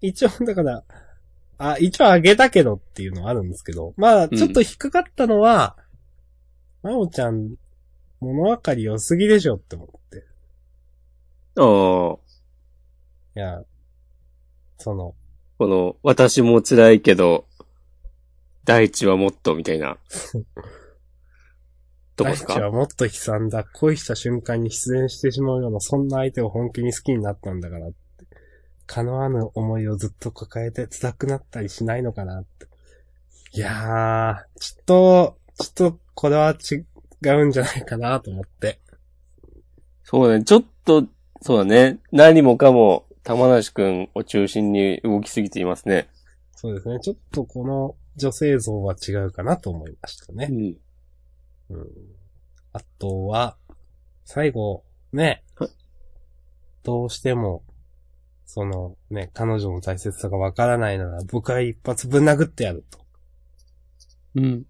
[0.00, 0.84] 一応、 だから、
[1.58, 5.76] あ、一応あげたけどっていうのはあるんですけど、まあ、ちょっと引っかかったのは、
[6.82, 7.56] まおちゃん、
[8.20, 10.24] 物分かり良すぎでしょって思って。
[11.56, 12.20] ああ、こ
[13.36, 13.62] いや、
[14.78, 15.14] その、
[15.60, 17.46] の、私も辛いけど、
[18.64, 19.96] 大地はもっと、みたいな。
[22.16, 22.54] どこですか？
[22.54, 23.64] 大地はもっと悲惨だ。
[23.64, 27.96] 恋した瞬間に失恋してしまうような、そんな相手を本気に好きになったんだからって。
[28.86, 32.66] 叶わぬ思いをずっと抱えて辛くなったりしないのかなって。
[33.52, 36.84] いやー、ちょっと、ちょっと、これは違
[37.28, 38.80] うんじゃないかなと思って。
[40.04, 40.44] そうだね。
[40.44, 41.06] ちょっと、
[41.40, 41.98] そうだね。
[42.12, 46.08] 何もかも、玉梨くんを中心に動きすぎていますね。
[46.56, 46.98] そうですね。
[47.00, 50.46] ちょっとこの女性像は違うかなと思いましたね。
[50.46, 50.76] ん。
[51.70, 51.86] うん。
[52.72, 53.56] あとは、
[54.24, 55.70] 最後、ねはい。
[56.82, 57.64] どうしても、
[58.46, 62.98] そのね、彼女の大切さがわからないなら、僕は一発ぶん殴ってやると。
[64.34, 64.66] うん。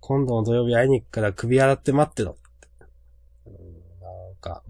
[0.00, 2.68] 今度の土曜日会いに行くから首洗って待ってろって。
[3.46, 3.52] うん、
[4.00, 4.62] なんか、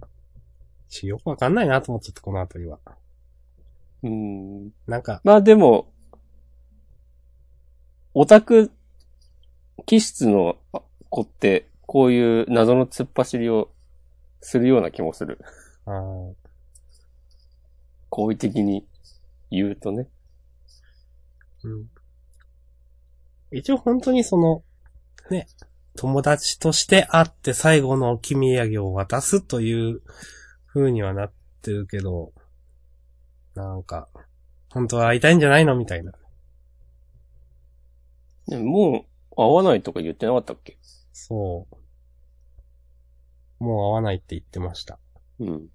[0.89, 2.79] ちよくわかんないなと思っちゃった、このあたりは。
[4.03, 4.71] うん。
[4.87, 5.92] なんか、まあでも、
[8.15, 8.71] オタク
[9.87, 10.59] 気質の
[11.09, 13.71] 子って、こういう謎の突っ走りを
[14.41, 15.39] するような気もする。
[18.09, 18.87] 好意的に
[19.51, 20.09] 言うとね。
[21.65, 21.91] うん。
[23.51, 24.63] 一応本当にその、
[25.31, 25.47] ね、
[25.97, 30.03] 友達として会って最後の置き土産を渡すという
[30.73, 32.33] 風にはなってるけど、
[33.55, 34.09] なんか、
[34.71, 36.13] 本当は会いたいんじゃないのみたいな。
[38.49, 40.79] でももう、会わないとか言ってなかったっけ？
[41.13, 41.67] そ
[43.61, 43.65] う。
[43.65, 44.99] もう会わないって言ってました。
[45.39, 45.69] うん。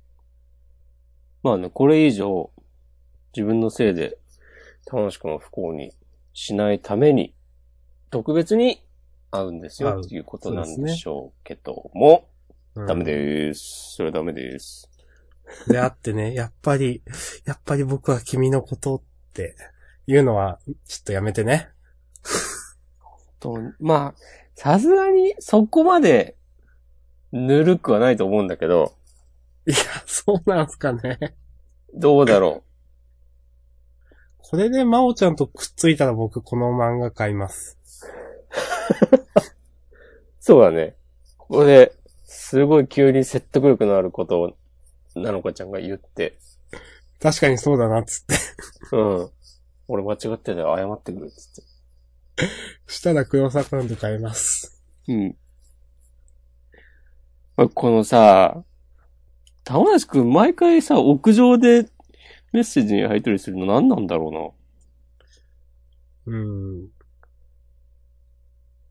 [1.43, 2.51] まあね、これ以上、
[3.35, 4.17] 自分のせいで、
[4.91, 5.91] 楽しくんを不幸に
[6.33, 7.33] しないために、
[8.09, 8.83] 特別に
[9.31, 12.29] 会うんですよ、っていうことなんでしょうけども、
[12.75, 13.95] うんダメです。
[13.95, 14.87] それはダメです。
[15.67, 17.01] であってね、やっぱり、
[17.45, 19.01] やっぱり僕は君のことっ
[19.33, 19.55] て
[20.05, 21.69] いうのは、ちょっとやめてね。
[23.39, 24.21] と、まあ、
[24.55, 26.35] さすがにそこまで、
[27.31, 28.95] ぬるくはないと思うんだけど、
[29.65, 31.35] いや、そうなんすかね。
[31.93, 32.63] どうだろ
[34.37, 37.77] これで真央ちゃんとくっついたら僕この漫画買います。
[39.11, 39.17] う。
[40.39, 40.95] そうだね。
[41.37, 44.55] ここで、すごい急に説得力のあることを、
[45.15, 46.37] なのかちゃんが言って、
[47.19, 48.35] 確かにそうだな、つって。
[48.95, 49.29] うん。
[49.89, 50.75] 俺間違ってたよ。
[50.77, 51.76] 謝ってくるっつって。
[52.87, 54.83] したら黒沢アカウント変えます。
[55.07, 55.35] うん。
[57.73, 58.63] このさ、
[59.63, 61.89] 玉梨くん毎回さ、屋上で
[62.53, 64.55] メッセージに入ったりするの何なんだろ
[66.27, 66.37] うな。
[66.37, 66.87] うん。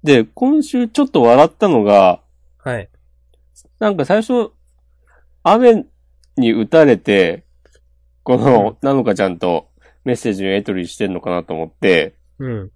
[0.03, 2.23] で、今週ちょっと笑ったのが、
[2.59, 2.89] はい。
[3.79, 4.51] なんか最初、
[5.43, 5.87] 雨
[6.37, 7.45] に打たれて、
[8.25, 9.69] この、なのかちゃんと
[10.05, 12.71] メッセージのやり取りしてんのかなと思って、うん。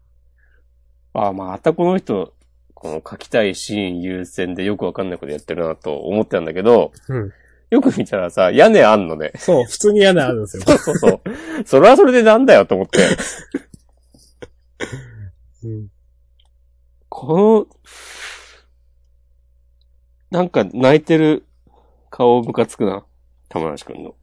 [1.13, 2.33] ああ、またこの人、
[2.75, 7.33] この書きたいシーン優先でよくわかんないことやってるなと思ってたんだけど、うん。
[7.71, 9.33] よく見たらさ、屋根あんのね。
[9.37, 10.63] そう、普通に嫌なあるんですよ。
[10.65, 11.21] そうそうそう。
[11.65, 13.07] それはそれでなんだよと思って。
[15.65, 15.89] うん。
[17.09, 17.67] この、
[20.31, 21.45] なんか泣いてる
[22.09, 23.05] 顔ムカつくな。
[23.49, 24.15] 玉梨くんの。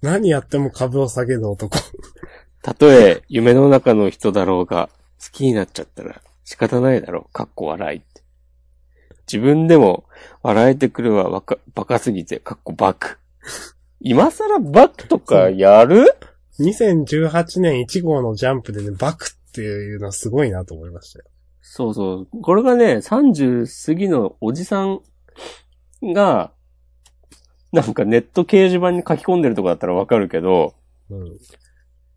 [0.00, 1.76] 何やっても株を下げる男。
[2.62, 4.88] たとえ夢の中の人だろうが、
[5.22, 7.32] 好きになっちゃったら仕方ないだろう。
[7.32, 8.22] かっこ笑いって。
[9.30, 10.04] 自分でも
[10.42, 13.18] 笑えてくるはわかバカすぎて、かっこバク。
[14.00, 16.14] 今更バクとかやる
[16.58, 21.26] ？2018年1号のジャンプでね、バクっていうのはすごいなと思いましたよ。
[21.60, 22.42] そうそう。
[22.42, 25.00] これがね、30過ぎのおじさん
[26.02, 26.52] が、
[27.72, 30.74] なんかネット掲示板に書き込んでるとかだったらわかるけど、
[31.10, 31.38] うん。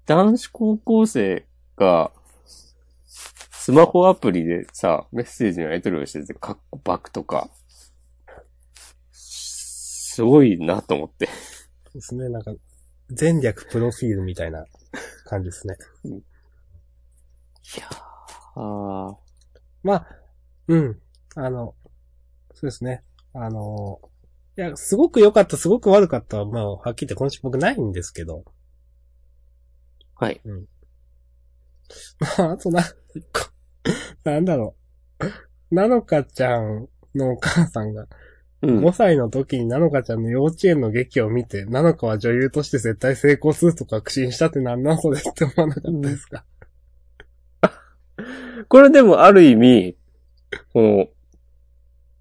[0.05, 1.45] 男子高校生
[1.77, 2.11] が、
[3.05, 7.49] スマホアプリでさ、メッセージのやり取りをしてて、カッコバクとか、
[9.11, 11.29] すごいなと思って。
[11.93, 12.53] ですね、なんか、
[13.19, 14.65] 前略プロフィールみたいな
[15.25, 15.75] 感じですね。
[16.03, 16.09] い
[17.79, 19.17] やーあ
[19.83, 20.07] まあ、
[20.67, 20.99] うん。
[21.35, 21.75] あの、
[22.53, 23.03] そうですね。
[23.33, 23.99] あの、
[24.57, 28.43] いや、すごく良かった、すごく悪かったは、まあ、はっきり言って今週僕ないんですけど。
[30.19, 30.41] ーはい。
[32.38, 32.82] まあ、 あとな、
[33.15, 33.49] 一個
[34.30, 34.76] なんだろ
[35.71, 35.76] う。
[35.76, 38.08] なのかちゃんのお母さんが、
[38.62, 38.80] うん。
[38.80, 46.45] 5歳の時になのかちゃんの幼稚園の劇を見て、なのかは女優として絶対成功すると確信したってなんなんそれって思わなかったですか、
[48.69, 49.97] これでもある意味、
[50.71, 51.08] この、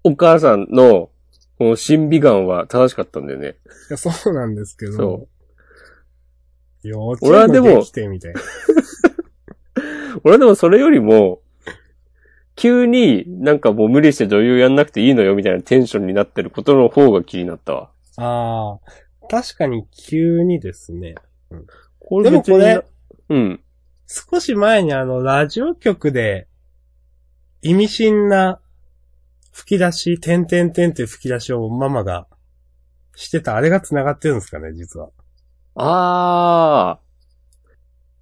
[0.03, 1.09] お母さんの、
[1.57, 3.55] この審美眼は正しかったんだよね。
[3.89, 5.27] いや、そうなんですけど。
[7.21, 7.83] 俺はでも。
[10.23, 11.41] 俺はでもそれよりも、
[12.55, 17.89] 急になんかもう無理して女優やんなくていいのよみたいなテンションになってることの方が気になったわ。
[18.17, 18.79] あ
[19.23, 21.15] あ、確かに急にですね。
[21.99, 22.85] こでもこれ、
[23.29, 23.59] うん。
[24.07, 26.47] 少し前にあの、ラジオ局で、
[27.61, 28.59] 意味深な
[29.51, 32.27] 吹き出し、てんてんてんっていう吹き出しをママが
[33.15, 35.09] してた、あれが繋がってるんですかね、実は。
[35.75, 36.99] あ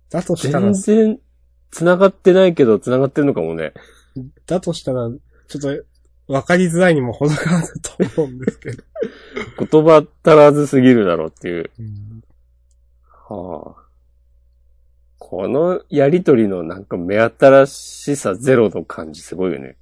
[0.09, 1.19] だとー、したら全、然
[1.71, 3.73] 繋がってないけど繋がってるのかもね。
[4.45, 5.09] だとしたら、
[5.47, 5.83] ちょっと、
[6.27, 7.67] わかりづらいにも程がある
[8.15, 8.83] と思うんですけど。
[9.65, 11.71] 言葉足らずすぎるだろうっていう。
[11.79, 12.23] うん
[13.29, 13.81] はあ。
[15.17, 19.77] このやりとりのなんか目新しさゼロの感じすごいよね。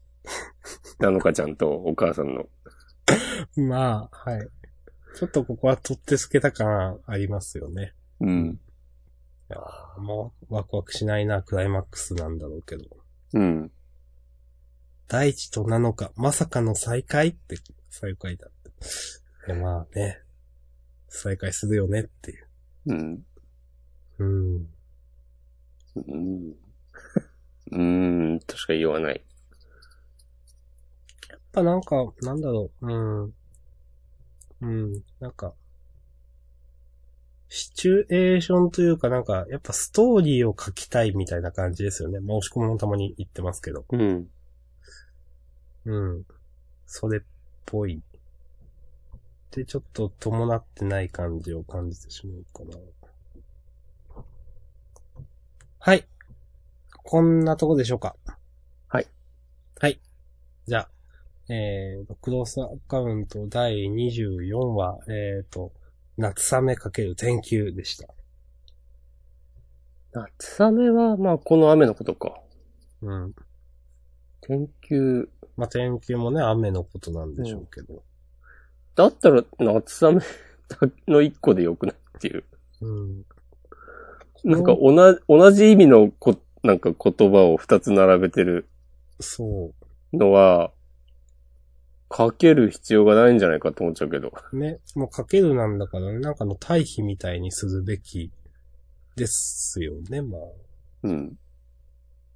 [1.00, 2.46] なのかちゃんとお母さんの。
[3.58, 4.48] まあ、はい。
[5.20, 7.94] ちょっとここは取ってつけた感ありますよね。
[8.22, 8.58] うん。
[9.50, 12.86] いやーもう、ワクワクしないな、クライマックスなんだろうけど。
[13.34, 13.70] うん。
[15.10, 17.58] 大地となのか、まさかの再会って、
[17.90, 18.70] 再会だって。
[19.52, 20.22] いやまあね、
[21.10, 22.48] 再会するよねっていう。
[22.86, 23.26] うん。
[24.20, 24.56] うん。
[25.98, 26.56] うん。
[27.72, 29.22] うーん、としか言わない。
[31.30, 33.34] やっぱなんか、なんだろう、うん。
[34.62, 35.54] うん、なんか、
[37.50, 42.20] シチュエーションというかなんか、やっぱストーリーを書きたいみたいな感じですよね。
[42.20, 43.86] まあ、押し込みもたまに言ってますけど。
[43.90, 44.30] うん。
[45.86, 46.26] うん。
[46.86, 47.22] それっ
[47.66, 48.04] ぽい。
[49.52, 54.24] で、ちょっと伴ってない感じを感じてしまうかな。
[55.80, 56.06] はい。
[57.04, 58.16] こんなとこでしょうか。
[58.88, 59.08] はい。
[59.80, 60.00] はい。
[60.68, 60.90] じゃあ、
[61.52, 65.72] えー、クロスアカウント第24話、えーと、
[66.16, 68.08] 夏雨かける天球でした。
[70.12, 72.40] 夏雨は、まあ、この雨のことか。
[73.02, 73.34] うん。
[74.42, 75.30] 天球。
[75.58, 78.04] まあ、天球もね、雨のことなんでしょうけど。
[78.96, 80.22] だったら、夏雨
[81.08, 82.44] の一個でよくないっていう。
[82.82, 83.26] うん。
[84.44, 88.68] なんか同じ、同じ意味のこ、なんか言葉を二つ並べてる
[89.20, 89.74] そ
[90.14, 90.18] う。
[90.18, 90.72] のは、
[92.10, 94.34] かける必要がないんじゃないかと思っちゃうけど。
[94.52, 98.32] ね、もうかけるなんだからね、なんかの対比みたいにするべき
[99.16, 100.42] ですよね、まあ。
[101.04, 101.38] うん。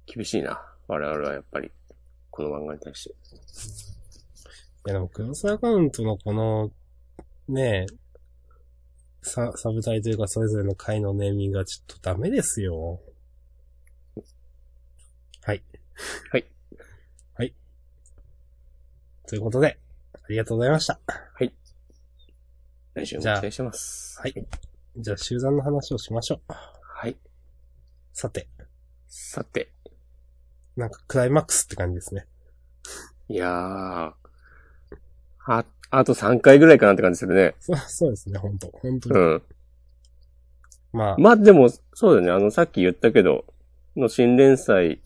[0.06, 0.62] 厳しいな。
[0.86, 1.72] 我々はやっぱり、
[2.30, 3.10] この漫画に対して。
[3.10, 3.14] い
[4.86, 6.70] やでも、クロスアカウントのこの、
[7.48, 7.94] ねえ、
[9.22, 13.00] サ、サブタイというかそれぞれの回のネーミングがちょっとダメですよ。
[15.42, 15.62] はい。
[16.30, 16.42] はい。
[16.42, 16.53] はい。
[19.26, 19.78] ということで、
[20.12, 21.00] ありがとうございました。
[22.94, 24.20] 来週もじゃあ期待してます。
[24.20, 24.34] はい。
[24.96, 26.52] じゃあ、集団の話をしましょう。
[26.80, 27.16] はい。
[28.12, 28.46] さて、
[29.08, 29.72] さて。
[30.76, 32.26] なんかクライマックスって感じですね。
[33.28, 34.12] いやー。
[35.46, 37.56] あ、あと3回ぐらいかなって感じするね。
[37.58, 39.18] そう、そうですね、本当本当に。
[39.18, 39.42] うん。
[40.92, 42.30] まあ、まあでも、そうだね。
[42.30, 43.44] あの、さっき言ったけど、
[43.96, 45.00] の新連載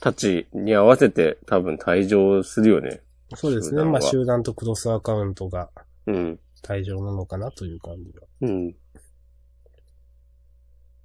[0.00, 3.00] たちに合わせて多分退場するよね。
[3.36, 3.84] そうですね。
[3.84, 5.70] まあ、集団とクロスアカウントが
[6.06, 6.40] うん。
[6.62, 8.26] 退場なのかなという感じが。
[8.40, 8.74] うん。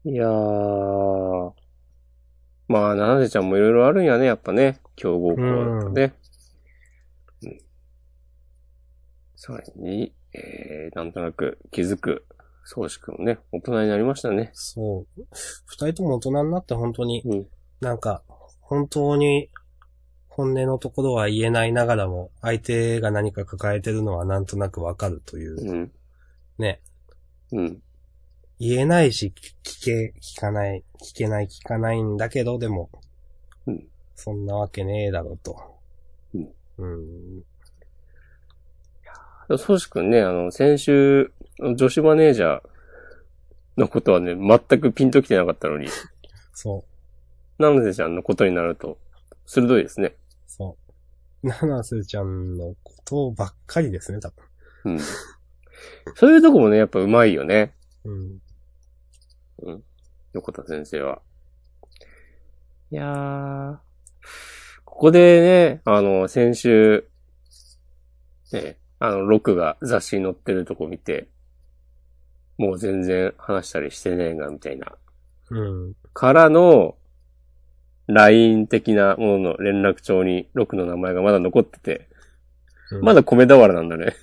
[0.06, 1.52] いやー。
[2.68, 4.80] まあ、ななでちゃんもいろいろあるんやね、やっぱね。
[4.96, 6.14] 競合校だとね。
[7.44, 7.60] うん。
[9.36, 12.26] それに、えー、なんとなく気づく、
[12.66, 14.52] 宗志くんもね、大人になりましたね。
[14.54, 15.24] そう。
[15.66, 17.48] 二人とも大人になって本当に、うん。
[17.82, 18.24] なんか、
[18.74, 19.52] 本当に、
[20.30, 25.92] 本音のところは言えないながらも、相手が何か抱えてるのはなんとなくわかるという、うん。
[26.58, 26.82] ね。
[27.52, 27.84] うん。
[28.60, 29.32] 言えないし、
[29.64, 32.90] 聞け、聞かない、聞けない、聞かないんだけど、でも、
[33.68, 33.84] うん
[34.16, 35.56] そんなわけねえだろうと。
[36.34, 36.50] うん。
[36.78, 37.44] うん。
[46.54, 46.93] そう。
[47.60, 48.98] なのでちゃんのことになると、
[49.46, 50.16] 鋭いですね。
[50.48, 50.78] そ
[51.44, 51.48] う。
[51.48, 54.46] 七瀬ちゃんのことばっかりですね、多分。
[54.86, 55.00] うん。
[56.16, 57.74] そういうとこもね、やっぱ上手いよね。
[58.06, 59.84] うん。
[60.34, 61.22] 横田先生は。
[62.92, 63.78] いやー。
[64.86, 67.10] ここでね、あの、先週、
[68.52, 71.28] ね、あの、ロクが雑誌に載ってるとこ見て、
[72.58, 74.96] もう全然話したりしてねえが、みたいな。
[75.50, 75.96] うん。
[76.14, 76.96] からの、
[78.08, 82.08] LINE 的なものの連絡帳にロクの名前がまだ残ってて、
[82.92, 84.16] うんまだ米俵なんだね。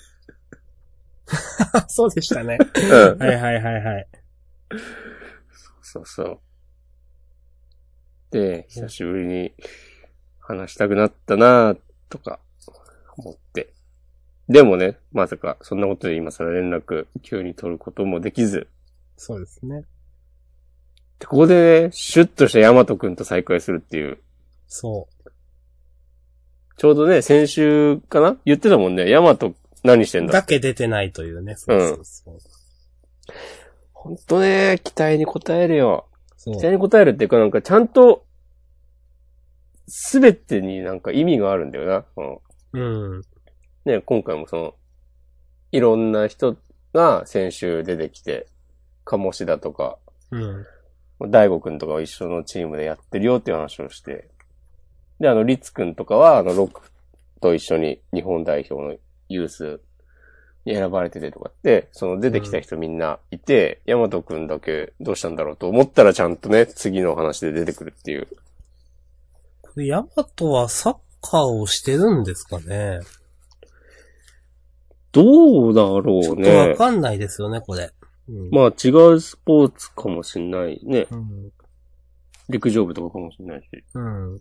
[1.88, 2.58] そうでしたね。
[2.76, 3.18] うん。
[3.18, 4.06] はいはいはいはい。
[5.82, 6.40] そうそう。
[8.30, 9.52] で、久しぶりに
[10.38, 11.76] 話したくなったな
[12.08, 12.38] とか
[13.16, 13.72] 思って。
[14.48, 18.68] でもね、まさかそんなことで今更連絡急に取ることもできず。
[19.16, 19.84] そうですね。
[21.20, 24.18] でここでね、シュッとしたヤマトくんと再会するっていう。
[24.66, 25.06] そ
[26.76, 28.36] ちょうどね、先週かな？
[28.44, 29.08] 言ってたもんね。
[29.08, 29.54] ヤマト
[29.84, 30.26] 何してんう。
[30.28, 31.54] だだけ出てないというね。
[31.56, 32.38] そうそうそう。
[33.92, 36.08] ほんとね、期待に応えるよ。
[36.42, 38.24] 期待に応えるっていうかなんかちゃんと、
[39.86, 42.02] すべてになんか意味があるんだよな。
[42.14, 42.42] こ
[42.72, 43.22] のうん。
[43.84, 44.74] ね、今回もその、
[45.72, 46.56] いろんな人
[46.94, 48.46] が先週出てきて、
[49.04, 49.98] 鴨志だとか、
[50.30, 50.66] うん。
[51.28, 54.28] 大悟くんとかは一緒のチームでやってるよっていう話をして、
[55.18, 56.80] で、あの、リツくんとかは、あの、ロック
[57.40, 58.96] と一緒に日本代表の
[59.28, 59.80] ユース
[60.64, 68.28] に選ばれててとかって、その出てきた人みんないて、ヤマトくんだけどうしたんだろうと思ったらちゃんとね、次の話で出てくるっていう。
[69.62, 73.00] これ、ヤマトはサッカーをしてるんですかね？
[75.12, 76.74] どうだろうちょっとわね。
[76.76, 77.92] かんないですよね、これ。
[78.30, 78.50] うん。
[78.50, 81.08] まあ違うスポーツかもしんないね。
[81.10, 81.50] うん。
[82.48, 83.68] 陸上部とかかもしんないし。
[83.94, 84.40] うん。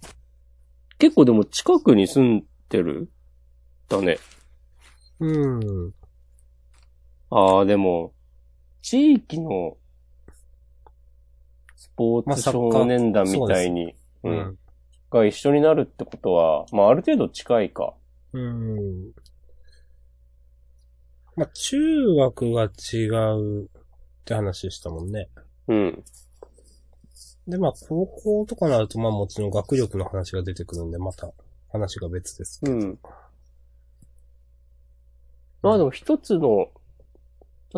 [0.99, 3.09] 結構でも近くに住んでる？
[3.87, 4.19] だね。
[5.19, 5.93] うん。
[7.31, 8.13] ああ、でも、
[8.81, 9.77] 地域の
[11.75, 14.57] スポーツ少年団みたいに、ううんん。
[15.09, 17.93] が一緒になるってことは、まあある程度近いか。
[18.33, 19.11] うん。
[21.35, 21.77] まあ、中
[22.15, 23.05] 学が違
[23.37, 23.69] う
[24.29, 25.27] って話でしたもんね。
[25.67, 26.03] うん。
[27.47, 31.31] で、まあ、高校とかなると、まあもちろん学力の話が出てくるんで、また
[31.71, 32.73] 話が別ですけど。
[32.73, 32.99] うん。
[35.63, 36.69] まあでも一つの、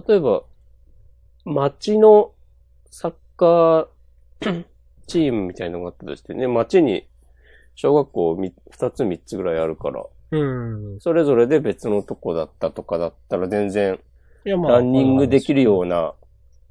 [0.06, 0.44] 例えば、
[1.46, 2.34] 町の
[2.90, 4.66] サッカー
[5.08, 7.08] チームみたいなのがあったとしてね、町に
[7.76, 10.38] 小学校み二つ三つぐらいあるから、う
[10.96, 11.00] ん。
[11.00, 14.00] それぞれで別のとこだったとかだったら全然。
[14.44, 16.14] ランニングできるような、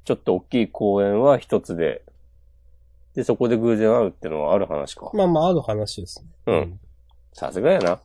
[0.03, 2.03] ちょっと大きい公園は一つで、
[3.15, 5.11] で、そこで偶然会うってのはある話か。
[5.13, 6.27] まあまあ、ある話ですね。
[6.47, 6.79] うん。
[7.33, 7.91] さすがやな。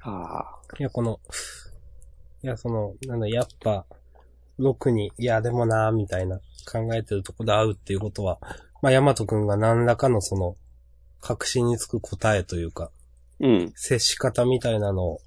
[0.00, 0.58] ああ。
[0.78, 1.18] いや、この、
[2.42, 3.84] いや、その、なんだ、やっぱ、
[4.60, 6.38] 6に、いや、でもなみたいな、
[6.70, 8.38] 考えてるとこで会うっていうことは、
[8.80, 10.56] まあ、ヤマト君が何らかのその、
[11.20, 12.92] 確信につく答えというか、
[13.40, 13.72] うん。
[13.74, 15.20] 接し方みたいなのを、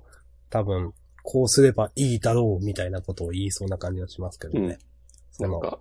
[0.50, 0.94] 多分、
[1.24, 4.66] こうすればいいだろう、みたいなことを言いそうな感じがしますけどね。
[4.66, 4.92] うん
[5.40, 5.80] なんか、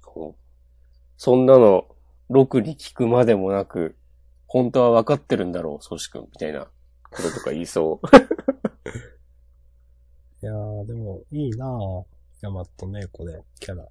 [0.00, 0.42] こう、
[1.18, 1.86] そんなの、
[2.30, 3.96] ロクに聞くまでもなく、
[4.46, 6.68] 本当は分かってるんだろう、ソシ君、みたいな
[7.10, 8.06] こととか言いそう。
[10.42, 12.04] いやー、でも、いいなぁ。
[12.40, 13.86] ヤマトね、これ、キャラ。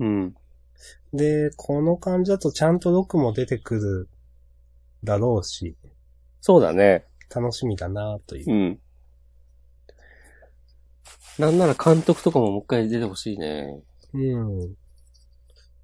[0.00, 0.34] うん。
[1.12, 4.08] で、この感じだとちゃんと6も出てくる
[5.04, 5.76] だろうし、
[6.40, 7.06] そうだね。
[7.34, 8.54] 楽しみだなというう。
[8.54, 8.80] ん。
[11.38, 13.80] なんなら監督とかももう一回出てほしいね。
[14.14, 14.74] うん。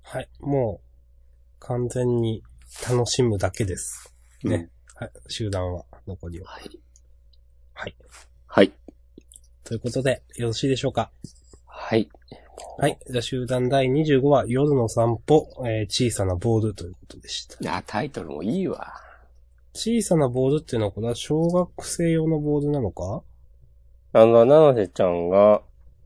[0.02, 0.28] はい。
[0.40, 2.42] もう、完全に
[2.88, 4.12] 楽しむだけです。
[4.44, 4.70] ね。
[4.94, 5.10] はい。
[5.28, 6.50] 集団は、残りは。
[6.50, 6.80] はい。
[7.74, 7.96] はい。
[8.46, 8.72] はい。
[9.64, 11.10] ということで、よろしいでしょうか？
[11.66, 12.08] はい。
[12.78, 12.98] はい。
[13.08, 17.56] じゃあ集団第25話、夜の散歩、えー小さなボールということでした。
[17.60, 18.94] いや、タイトルもいいわ。
[19.74, 23.22] 小さなボールっていうのは、これは小学生用のボールなのか？
[24.12, 25.62] あの、七瀬ちゃんが、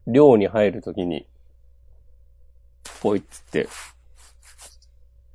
[0.07, 1.27] 寮に入るときに、
[3.01, 3.69] ポイっつって、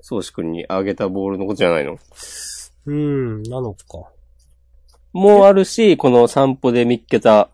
[0.02, 2.00] 宗志くんにあげたボールのことじゃないの？
[2.86, 4.10] うーん、なのか。
[5.14, 7.50] もうあるし、この散歩で見っけた、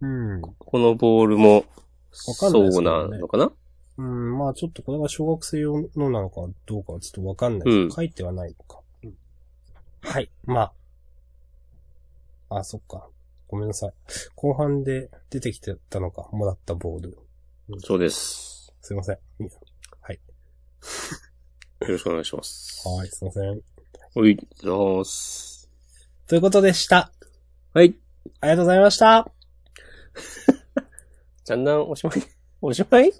[0.00, 0.40] うん。
[0.40, 1.64] このボールも、
[2.12, 2.32] そ
[2.78, 3.52] うなのかな？
[3.98, 7.68] うん、まあちょっとこれが小学生用のなのかどうかはちょっとわかんない。
[7.68, 8.80] うん書いてはないのか。
[10.02, 10.30] はい。
[10.44, 10.72] ま
[12.48, 12.56] あ。
[12.58, 13.06] あ、そっか。
[13.50, 13.92] ごめんなさい。
[14.36, 16.28] 後半で出てきてたのか。
[16.30, 17.18] もらったボール。
[17.80, 18.72] そうです。
[18.80, 19.18] すいません。
[19.40, 19.48] よ
[21.80, 22.88] ろしくお願いします。
[22.88, 23.48] はい、すいません。
[24.14, 25.68] はい、どうす。
[26.28, 27.10] ということでした。
[27.74, 27.96] はい。
[28.40, 29.28] ありがとうございました。
[31.44, 32.22] じゃんだんおしまい
[32.62, 33.12] おしまい？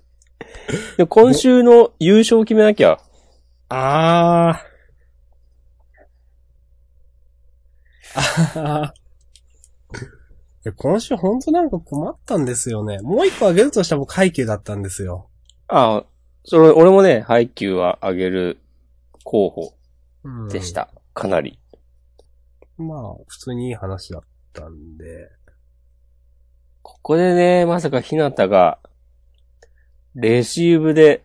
[0.97, 3.01] で今週の優勝を決めなきゃ。
[3.69, 8.61] あー。
[8.61, 9.00] あー。
[10.63, 12.99] いや今週ほんとなんか困ったんですよね。
[13.01, 15.31] もう一個あげるとしたら僕背景だったんですよ。
[15.69, 16.05] ああ、
[16.45, 18.59] それ、俺もね、配給は上げる
[19.25, 19.75] 候補
[20.25, 20.73] うんでし。
[20.73, 20.91] た。
[21.15, 21.59] かなり。
[22.77, 25.31] まあ、普通にいい話だったんで。
[26.83, 28.79] ここでね、まさかひなたが、
[30.15, 31.25] レシーブで、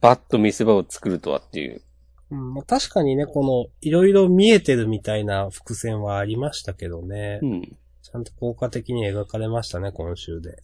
[0.00, 1.82] バッと見せ場を作るとはっていう。
[2.30, 7.40] うん、まあ、確かにね、この、いろいろ見えてるみたいな伏線はありましたけどね。
[7.42, 7.76] うん。
[8.12, 10.62] ちゃんと効果的に描かれましたね、今週で。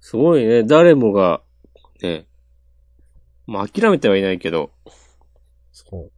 [0.00, 0.64] すごいね。
[0.64, 1.40] 誰もが、
[2.02, 2.26] ね、
[3.46, 4.72] まあ諦めてはいないけど、
[5.70, 6.10] そ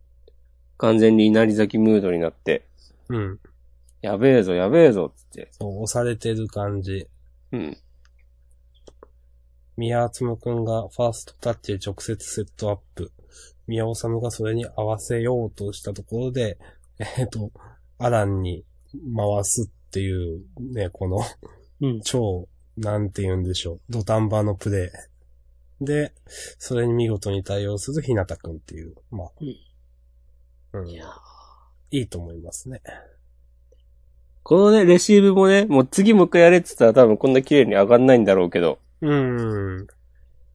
[0.78, 2.66] 完全に稲荷咲きムードになって、
[3.10, 3.18] う。
[3.18, 3.40] うん。
[4.00, 5.50] やべえぞ、やべえぞ、つって。
[5.52, 7.06] そう、押されてる感じ。
[7.52, 7.76] うん。
[9.76, 13.12] 宮つむくんがファーストタッチで直接セットアップ。
[13.66, 16.56] 宮尾さむがそれに合わせようとしたところで、
[16.98, 17.52] えっ、と、
[17.98, 18.64] アランに
[19.14, 21.20] 回すっていう、ね、この、
[21.80, 22.00] うん。
[22.04, 24.92] 超、なんて言うんでしょう、土壇場のプレ
[25.80, 25.84] イ。
[25.84, 26.12] で、
[26.58, 29.30] それに見事に対応するひなたくんっていう、まあ。
[29.40, 30.88] うん。
[30.88, 31.06] いいや
[31.90, 32.82] いと思いますね。
[34.42, 39.86] このね、レシーブもね、もう次もう一回やれって言ったら多分こんな綺麗に上がんないんだろうけど、うん。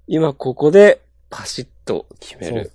[0.07, 2.71] 今ここでパシッと決める。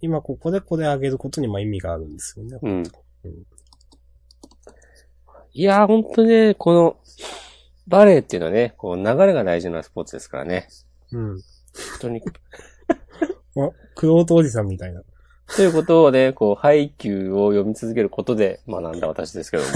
[0.00, 2.58] 今ここでこれ上げることにまあ意味があるんですよね。
[2.62, 2.82] うん
[3.24, 3.46] うん。
[5.58, 6.96] いやー、ほんとね、この、
[7.88, 10.68] バレーっていうのはね、こう流れが大事なスポーツですからね。
[11.10, 11.30] うん。
[11.30, 11.42] 本
[12.00, 12.22] 当に。
[13.58, 15.02] あ、クロートおじさんみたいな。
[15.56, 19.68] ということをね、こう、配給を読み続けることで学んだ私ですけども。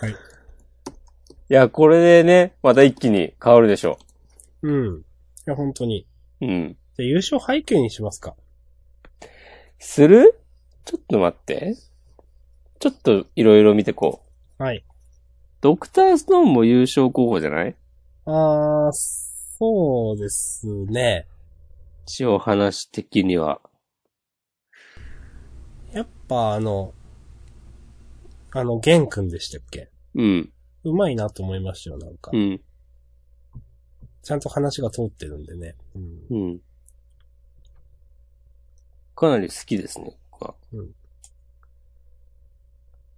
[0.00, 0.12] はい。
[0.12, 0.14] い
[1.50, 3.98] や、これでね、また一気に変わるでしょ
[4.62, 5.00] うん。
[5.00, 5.02] い
[5.44, 6.06] や、本当に。
[6.40, 6.46] う。
[6.46, 6.76] うん。
[6.96, 8.34] じゃあ優勝背景にしますか。
[9.78, 10.40] する？
[10.86, 11.76] ちょっと待って。
[12.80, 14.22] ちょっといろいろ見てこ
[14.58, 14.62] う。
[14.62, 14.84] はい。
[15.60, 17.74] ドクターストーンも優勝候補じゃない？
[18.26, 21.26] あー、そうですね。
[22.06, 23.60] 一応話的には。
[25.92, 26.92] やっぱあの、
[28.52, 29.88] あの、ゲン君でしたっけ？
[30.14, 30.52] うん。
[30.84, 32.36] うまいなと思いましたよ、なんかう。
[32.36, 32.60] ん。
[34.22, 35.76] ちゃんと話が通ってるんでね。
[35.94, 36.18] うん。
[36.30, 36.60] うん。
[39.14, 40.54] かなり好きですね、ここは。
[40.72, 40.90] うん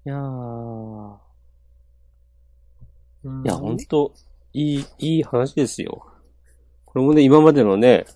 [0.06, 1.16] いやー。
[3.24, 4.14] うんいや、ほんと、
[4.52, 6.06] いい、いい話ですよ。
[6.84, 8.06] これもね、今までのね、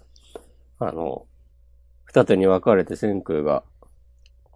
[0.79, 1.27] あの、
[2.05, 3.65] 二手に分かれて千空が、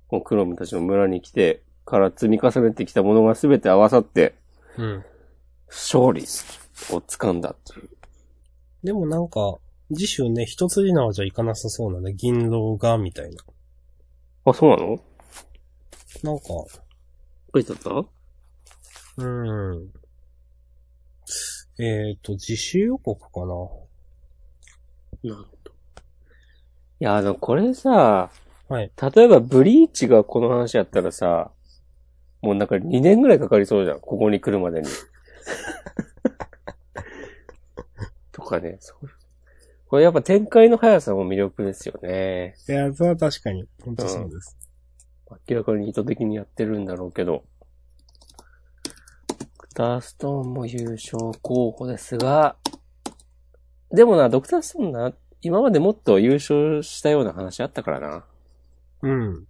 [0.07, 4.37] このクロムたちの村に来てから積み重ねてきたものが全て合わさって、
[4.79, 5.05] うん。
[5.67, 6.25] 勝利を
[6.99, 7.89] 掴んだっていう。
[8.85, 9.59] でもなんか、
[9.93, 13.43] 次週ね、一筋縄じゃいかなさそうなね、銀狼が、みたいな。
[14.45, 15.01] あ、そうなの？
[16.23, 16.45] なんか、
[17.55, 19.23] 書いてあった？
[19.23, 19.93] うん。
[21.79, 25.35] えっ、ー、と、自主予告かな。
[25.35, 25.73] なんと。
[27.01, 28.31] いや、あの、これさ、
[28.69, 28.91] はい。
[29.15, 31.51] 例えばブリーチがこの話やったらさ、
[32.43, 34.01] もうなんか2年ぐらいかかりそうじゃん。
[34.01, 34.89] ここに来るまでに。
[38.33, 39.09] とかね、そう。
[39.87, 42.57] これやっぱ展開の速さも魅力ですよね。
[42.69, 44.57] いや、それは確かに、本当そうです。
[45.49, 47.45] 明らかに意図的にやってるんだろうけど。
[49.27, 52.57] ドクターストーンも優勝候補ですが、
[53.91, 58.25] でもな、ドクターストーンな、今までもっと優勝したような話あったからな。
[59.03, 59.47] うん。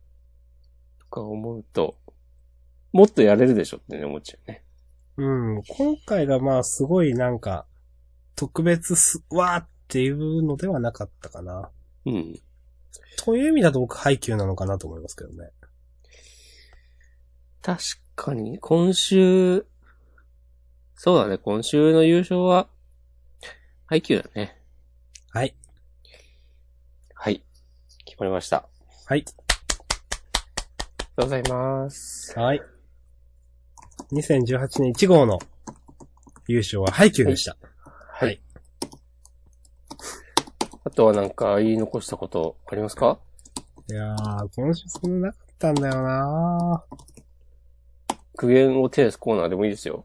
[0.99, 1.97] とか思うと、
[2.93, 4.63] もっとやれるでしょってね、思っちゃうね。
[5.17, 5.63] うん。
[5.63, 7.67] 今回がまあ、すごいなんか、
[8.37, 11.71] 特別す、わーっていうのではなかったかな。
[12.05, 12.39] うん。
[13.17, 15.51] という意味だと僕、配給なのかなと思いますけどね。
[17.65, 17.83] 確
[18.15, 19.65] かに、今週、
[20.97, 22.69] そうだね、今週の優勝は、
[23.87, 24.61] 配球だね。
[25.31, 25.57] はい。
[27.15, 27.43] はい。
[28.05, 28.59] 決まりました。
[28.59, 29.25] ありはい。
[29.25, 29.37] がと
[31.17, 32.39] うございます。
[32.39, 32.61] はい。
[34.13, 35.39] 2018年1号の
[36.47, 37.57] 優勝は配給でした。
[38.11, 38.29] はい。
[38.29, 38.41] はい
[40.87, 43.19] あとはなんか言い残したことありますか？
[43.89, 46.85] いやー、今週そんななかったんだよな
[48.37, 50.05] 苦言を呈すコーナーでもいいですよ。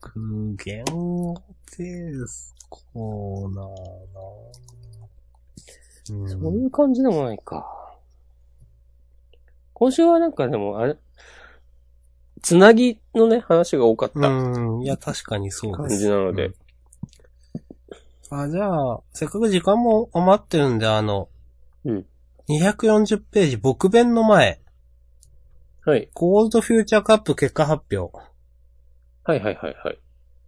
[0.00, 1.34] 苦言を
[1.76, 3.70] 呈すコーナーな
[6.10, 7.94] うんそういう感じでもないか。
[9.74, 10.96] 今週はなんかでも、あれ、
[12.42, 14.82] つなぎのね、話が多かったうん。
[14.82, 15.98] いや、確かにそう感です。
[16.00, 18.40] じなのでうん。
[18.40, 21.28] あ、じゃあ、せっかく時間も余ってるんで、あの、
[21.84, 22.06] うん。
[22.48, 24.60] 240ページ、僕弁の前、
[25.88, 26.10] はい。
[26.12, 28.14] ゴールドフューチャーカップ結果発表。
[29.24, 29.98] はいはいはいはい。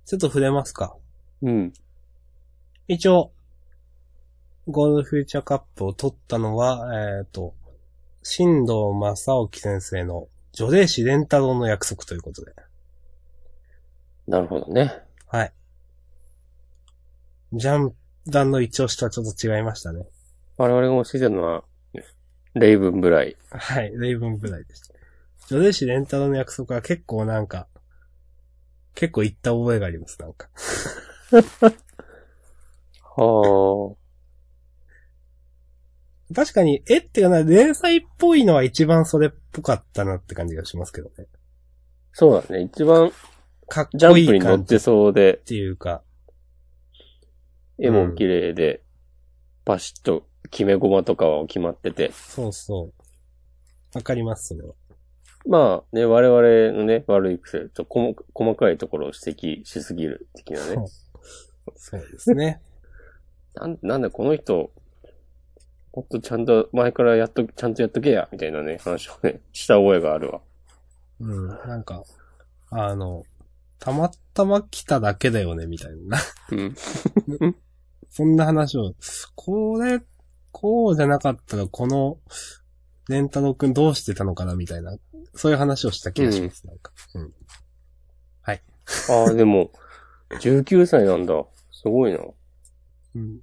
[0.04, 0.94] ちょっと触れますか。
[1.40, 1.72] うん。
[2.88, 3.32] 一応、
[4.68, 7.54] ゴールドフューチャーカップを取ったのは、えっ、と、
[8.22, 12.52] 新藤正興先生の女霊師蓮太郎の約束ということで。
[14.28, 14.92] なるほどね。
[15.26, 15.52] はい。
[17.54, 17.94] ジャン
[18.26, 20.04] ダンの一押しとはちょっと違いましたね。
[20.58, 21.64] 我々が教えてるのは、
[22.52, 23.38] レイブンブライ。
[23.48, 24.99] はい、レイブンブライでした。
[25.50, 27.66] 女霊師蓮太郎の約束は結構なんか、
[28.94, 30.48] 結構言った覚えがあります、なんか。
[33.16, 33.96] は
[36.32, 41.26] 確かに、絵っていうかな、連載っぽいのは一番それっぽかったなって感じがしますけどね。
[41.32, 41.38] あ。
[42.12, 42.62] そうだね。
[42.62, 43.10] 一番
[43.66, 46.04] かっジャンこいプに乗ってそうで、ていうか、
[47.78, 48.84] 絵も綺麗で、
[49.64, 52.12] パシッと決め駒とかは決まってて。
[52.12, 53.96] そうそう。
[53.96, 54.74] わかります、それは。
[55.50, 60.76] まあね、我々のね、悪い癖、ちょっと細細かいところを指摘しすぎる的なね。
[61.74, 62.62] そうですね。
[63.56, 64.70] なんなんでこの人、
[65.92, 70.40] もっとちゃんと前からやっと、ちゃんとやっとけや、みたいなね、話をね、した覚えがあるわ。
[71.18, 72.04] うん、なんか、
[72.70, 73.24] あの、
[73.80, 76.16] たまたま来ただけだよね、みたいな。
[76.52, 76.74] うん。
[78.08, 78.94] そんな話を、
[79.34, 80.00] これ、
[80.52, 82.18] こうじゃなかったら、この、
[83.08, 84.96] レンタロウくんどうしてたのかな、みたいな、
[85.34, 86.92] そういう話をした気がします、なんか。
[87.14, 87.34] うん。
[89.08, 89.70] ああ、 でも、
[90.40, 91.44] 19歳なんだ。
[91.72, 92.18] すごいな。
[93.14, 93.40] うん。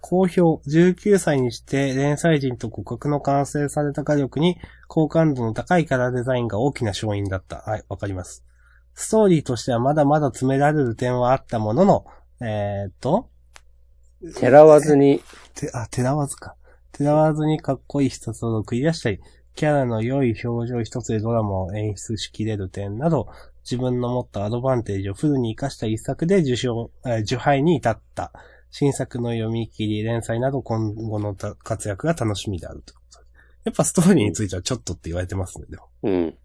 [0.00, 7.58] 好評、19歳にして連載人と互角の完成された画力に好感度の高いキャラデザインが大きな勝因だった。
[7.58, 8.44] はい、わかります。
[8.94, 12.06] ストーリーとしてはまだまだ詰められる点はあったものの、
[12.40, 13.28] えーっと、
[14.36, 15.22] てらわずに、
[15.54, 16.56] て、あ、てらわずか。
[16.92, 19.20] てらわずにかっこいい一つを繰り出したり、
[19.58, 23.26] キャラの良い表情一つでドラマを演出しきれる点など、
[23.64, 28.32] 自分の持ったアドバンテージをフルに活かした一作で受賞、えー受杯に至った。
[28.70, 32.94] 新作の読み切り、連載など今後のた活躍が楽しみであると。
[33.64, 35.88] やっぱストーリーについてはちょっとって言われてますね、でも。
[36.04, 36.38] うん。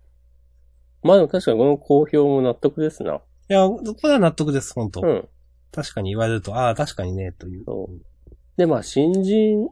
[1.03, 3.17] まあでも確かにこの好評も納得ですな。
[3.17, 5.29] いや、これは納得です、本当、うん。
[5.71, 7.63] 確かに言われると、ああ、確かにね、という。
[7.63, 9.69] そうで、まあ新人、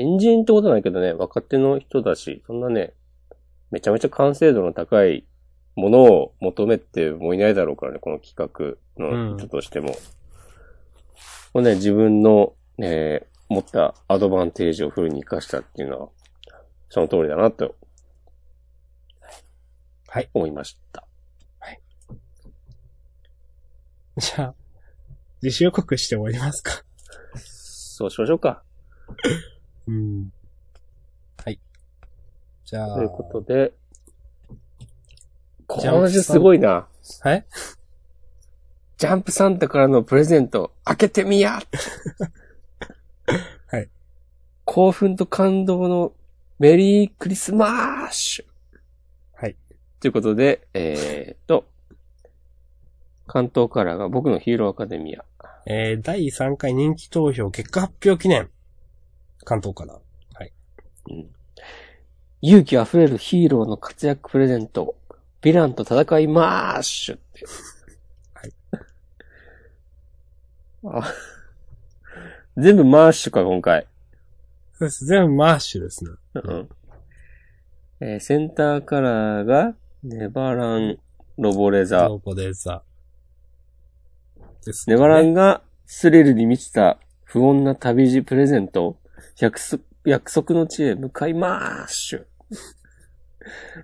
[0.00, 2.92] 新人ってことないけどね、若手の人だし、そんなね、
[3.72, 5.26] めちゃめちゃ完成度の高い
[5.74, 9.96] ものを求めてもいないだろうからね、この企画の人としても。
[11.52, 16.08] これね、自分の、えー持ったアドバンテージをフルに活かしたっていうのは、
[16.90, 17.76] その通りだなと
[20.06, 20.28] はい。
[20.34, 21.08] 思いました。
[24.18, 24.54] じゃあ、
[25.42, 26.82] 自主予告して終わりますか。
[27.36, 28.62] そうしましょうか。
[29.88, 30.32] うん。
[31.42, 31.58] はい。
[32.64, 33.72] じゃあ、ということで、
[35.66, 36.86] この話すごいな。
[37.22, 37.44] はい？
[38.98, 41.60] ジャンプサンタからのプレゼント、開けてみや
[43.70, 43.88] はい。
[44.64, 46.12] 興奮と感動の
[46.58, 48.44] メリークリスマッシュ
[49.34, 49.56] はい。
[50.00, 51.64] ということで、えー、と、
[53.26, 55.24] 関東カラーが僕のヒーローアカデミア。
[55.64, 58.50] えー、第3回人気投票結果発表記念。
[59.48, 59.94] 関東から。
[59.94, 61.26] うん
[62.40, 64.94] 勇気あふれるヒーローの活躍プレゼント。
[65.42, 67.44] ヴィランと戦いまーしゅって。
[68.34, 68.52] はい。
[71.02, 71.14] あ、
[72.56, 73.88] 全部マーシュか、今回。
[74.74, 75.04] そうです。
[75.04, 76.10] 全部マッシュですね。
[76.34, 76.68] うん。
[78.00, 79.74] えーセンターカラーが、
[80.04, 80.98] ネバラン、
[81.38, 82.06] ロボレザ。
[82.06, 82.84] ロボデザ。
[84.64, 84.94] ですね。
[84.94, 88.96] ネバランがスリルに満ちた不穏な旅路プレゼント。
[89.38, 92.26] 約束約束の地へ向かいまーしゅ。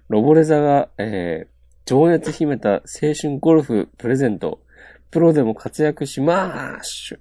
[0.08, 1.54] ロボレザが、えー
[1.86, 4.62] 情熱秘めた青春ゴルフプレゼント。
[5.10, 7.20] プロでも活躍しまーしゅ。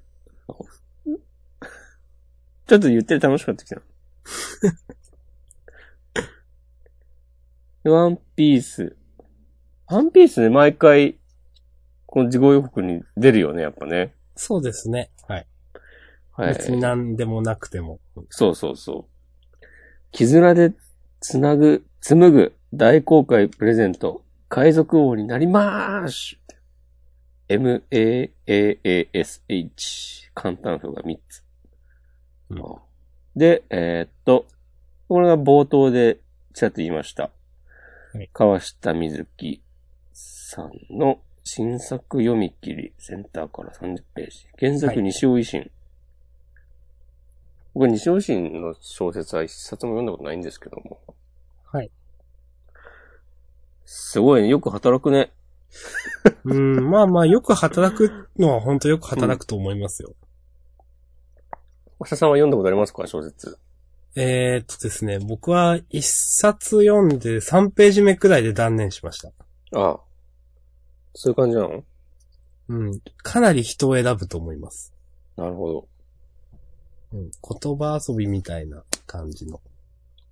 [2.66, 3.82] ちょっと言ってる楽しかったきた。
[7.84, 8.96] ワンピース。
[9.88, 11.18] ワンピースね、毎回、
[12.06, 14.16] この事後予告に出るよね、やっぱね。
[14.36, 15.12] そうですね。
[16.34, 16.48] はい。
[16.48, 16.58] はい。
[16.58, 18.00] 別に何でもなくても。
[18.30, 19.66] そうそうそう。
[20.12, 20.74] 絆で
[21.20, 24.24] つなぐ、紡ぐ大公開プレゼント。
[24.50, 26.38] 海賊王になりまーし
[27.50, 28.42] M-A-A-A-S-H。
[30.36, 31.44] 簡単符が3つ。
[32.50, 32.60] うん
[33.36, 34.46] で、えーっと、
[35.08, 36.20] これが冒頭で
[36.54, 37.32] ちらっと言いました。
[38.14, 39.64] はい川下美月
[40.14, 44.48] さんの新作読み切り、センターから30ページ。
[44.60, 45.72] 原作はい西尾維新。
[47.74, 51.02] 僕、西尾維新の小説は一冊も読んだことないんですけども。
[51.72, 51.92] はい。
[53.86, 54.48] すごいね。
[54.48, 55.34] よく働くね。
[56.46, 60.14] うん、まあまあ、よく働くのは本当よく働くと思いますよ。
[62.00, 63.08] 明日さんは読んだことありますか？
[63.08, 63.58] 小説。
[64.16, 69.30] えー、っとですね、僕は一冊読んで3ページ目くらいで断念しました。
[69.80, 70.00] ああ。
[71.16, 71.84] そういう感じなの？
[72.70, 73.00] うん。
[73.24, 74.94] かなり人を選ぶと思います。
[75.38, 75.88] なるほど。
[77.14, 77.32] うん。
[77.62, 79.62] 言葉遊びみたいな感じの。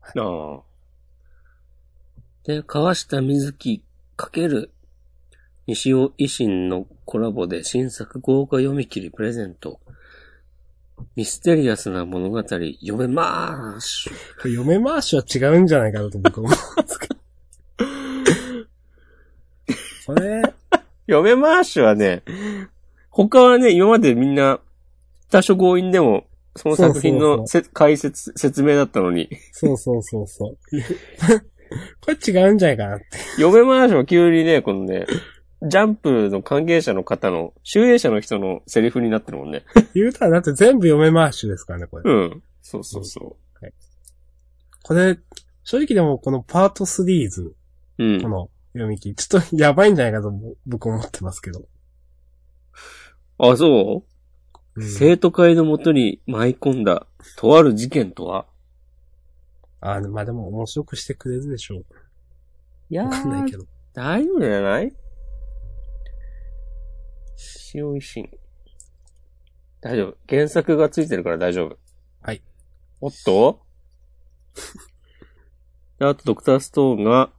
[0.01, 0.61] ああ。
[2.43, 3.83] で、川下美月
[4.17, 4.71] かける
[5.67, 9.79] 西尾維新のコラボで新作豪華読み切りプレゼント。
[11.15, 14.09] ミステリアスな物語読めまーす。
[14.09, 14.15] こ
[14.47, 17.15] れ読め回しは違うんじゃないかなと僕は思うんですけど。
[20.07, 20.41] これ、
[21.07, 22.23] 読めまーすはね、
[23.09, 24.59] 他はね、今までみんな
[25.29, 26.25] 多少強引でも、
[26.55, 30.57] その作品のせ解説、説明だったのに、そうそうそうそう。
[32.01, 33.05] これ違うんじゃないかなって。
[33.37, 35.07] 読めまーすは急にね、このね、
[35.63, 39.63] ジャンプの関係者の方の、集英者の人のセリフになってるもんね。
[39.93, 42.11] 言うたらだって全部読め回しですからね、これ。
[42.11, 42.43] うん。
[42.61, 43.37] そうそうそ
[44.83, 45.17] これ、
[45.63, 47.55] 正直でもこのパート3ズ、
[47.99, 48.03] う。
[48.03, 48.27] うんこ。
[48.29, 50.33] の読み切り、ちょっとやばいんじゃないかと
[50.65, 51.67] 僕思ってますけど。
[53.37, 54.10] あ、そう？
[54.75, 57.05] うん生徒会のもとに舞い込んだ、
[57.37, 58.45] とある事件とは？
[59.81, 61.85] あーまあでも面白くしてくれるでしょう。
[62.89, 63.65] いやわかんないーけど。
[63.93, 64.93] 大丈夫じゃない？
[67.73, 68.29] 塩維新。
[69.81, 70.17] 大丈夫。
[70.29, 71.77] 原作がついてるから大丈夫。
[72.21, 72.41] はい。
[73.01, 73.61] おっと？
[75.99, 77.31] であと、ドクターストーンが、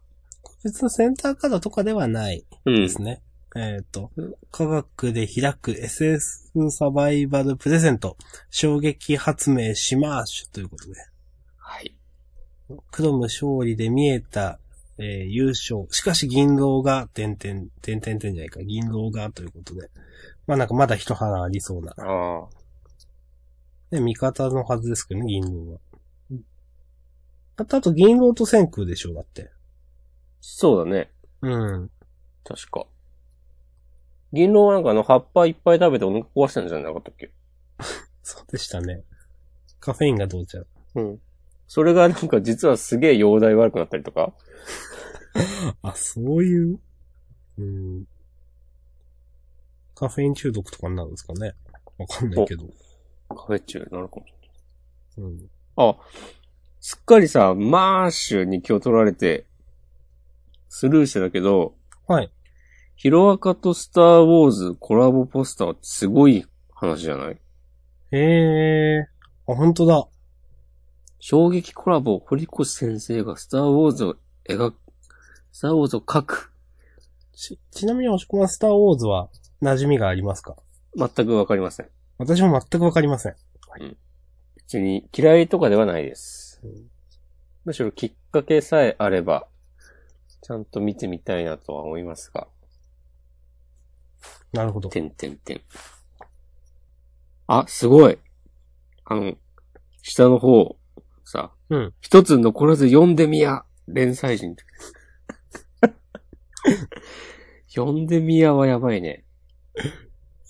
[0.65, 2.89] 別のセンターカードとかではないうんで。
[2.89, 3.23] すね。
[3.55, 4.11] えっ、と、
[4.51, 8.17] 科学で開く SS サバイバルプレゼント、
[8.51, 10.95] 衝撃発明しまーしゅということで。
[11.59, 11.95] はい。
[12.91, 14.59] クロム勝利で見えた、
[14.99, 15.87] えー優勝。
[15.91, 19.91] しかし銀狼が、点々、点々点じゃないか、銀狼がということで。
[20.47, 21.93] まあなんかまだ一花ありそうな。
[21.99, 22.49] ああ。
[23.91, 25.79] ね、味方のはずですけどね、銀狼は。
[27.57, 29.51] あと、あと銀狼と千空でしょう、だって。
[30.41, 31.13] そうだね。
[31.43, 31.91] うん。
[32.45, 32.87] 確か。
[34.33, 37.31] 銀狼はなんかあの葉っぱいっぱい食べてお腹壊したんじゃなかったっけ？
[38.23, 39.03] そうでしたね。
[39.81, 40.67] カフェインがどうちゃう。
[40.95, 41.21] うん。
[41.67, 44.33] それがなんか実はすげえ容体悪くなったりとか？
[45.83, 46.79] あ、そういう？
[47.59, 48.07] うん。
[49.95, 51.55] カフェイン中毒とかになるんですかね？
[51.99, 52.65] わかんないけど。
[53.29, 54.33] カフェ中になるかもし
[55.19, 55.33] れない。
[55.33, 55.51] うん。
[55.77, 55.97] あ、
[56.81, 59.47] すっかりさ、マーシュに気を取られて、
[60.69, 61.75] スルーしてたけど、
[62.07, 62.31] はい。
[63.03, 67.37] ヒロアカとスターウォーズコラボポスターってすごい話じゃない？
[68.13, 69.09] へえ。
[69.49, 70.07] あ、本当だ。
[71.19, 74.15] 衝撃コラボ、堀越先生がスターウォーズを
[74.49, 74.77] 描く、
[75.51, 76.53] スターウォーズを描く。
[77.35, 79.31] ち、ちなみに押し込まんスターウォーズは
[79.61, 80.55] 馴染みがありますか？
[80.95, 81.89] 全くわかりません。
[82.19, 83.35] 私も全くわかりません。
[84.55, 86.61] 別に嫌いとかではないです。
[86.63, 86.71] うん
[87.65, 89.49] むしろきっかけさえあれば、
[90.41, 92.47] ちゃんと見てみたいなとは思いますが、
[94.53, 94.89] なるほど。
[94.89, 95.61] てんてんてん。
[97.47, 98.19] あ、すごい。
[99.05, 99.35] あの、
[100.03, 100.77] 下の方、
[101.25, 101.95] さ、うん。
[102.01, 104.55] 一つ残らず読んでみや、連載人。
[107.69, 109.25] 読んでみやはやばいね。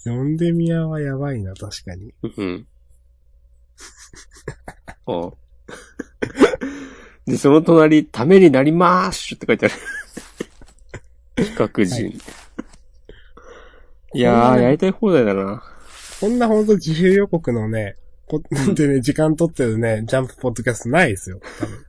[0.05, 2.13] 読んでみやはやばいな、確かに。
[2.37, 2.67] うん。
[5.07, 5.31] あ
[7.27, 9.75] で、その隣、ためになりまーすって書いてある。
[11.37, 12.19] 企画人。
[14.15, 15.63] い、やー、やりたい放題だな。
[16.21, 17.97] こんなほんと自由予告のね、
[18.29, 18.43] こ
[18.75, 21.41] でね、時間取ってるね、ジャンプポッドキャストないですよ。
[21.59, 21.87] 多分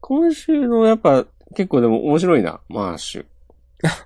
[0.00, 1.26] 今週のやっぱ、
[1.56, 3.26] 結構でも面白いな、マーシュ。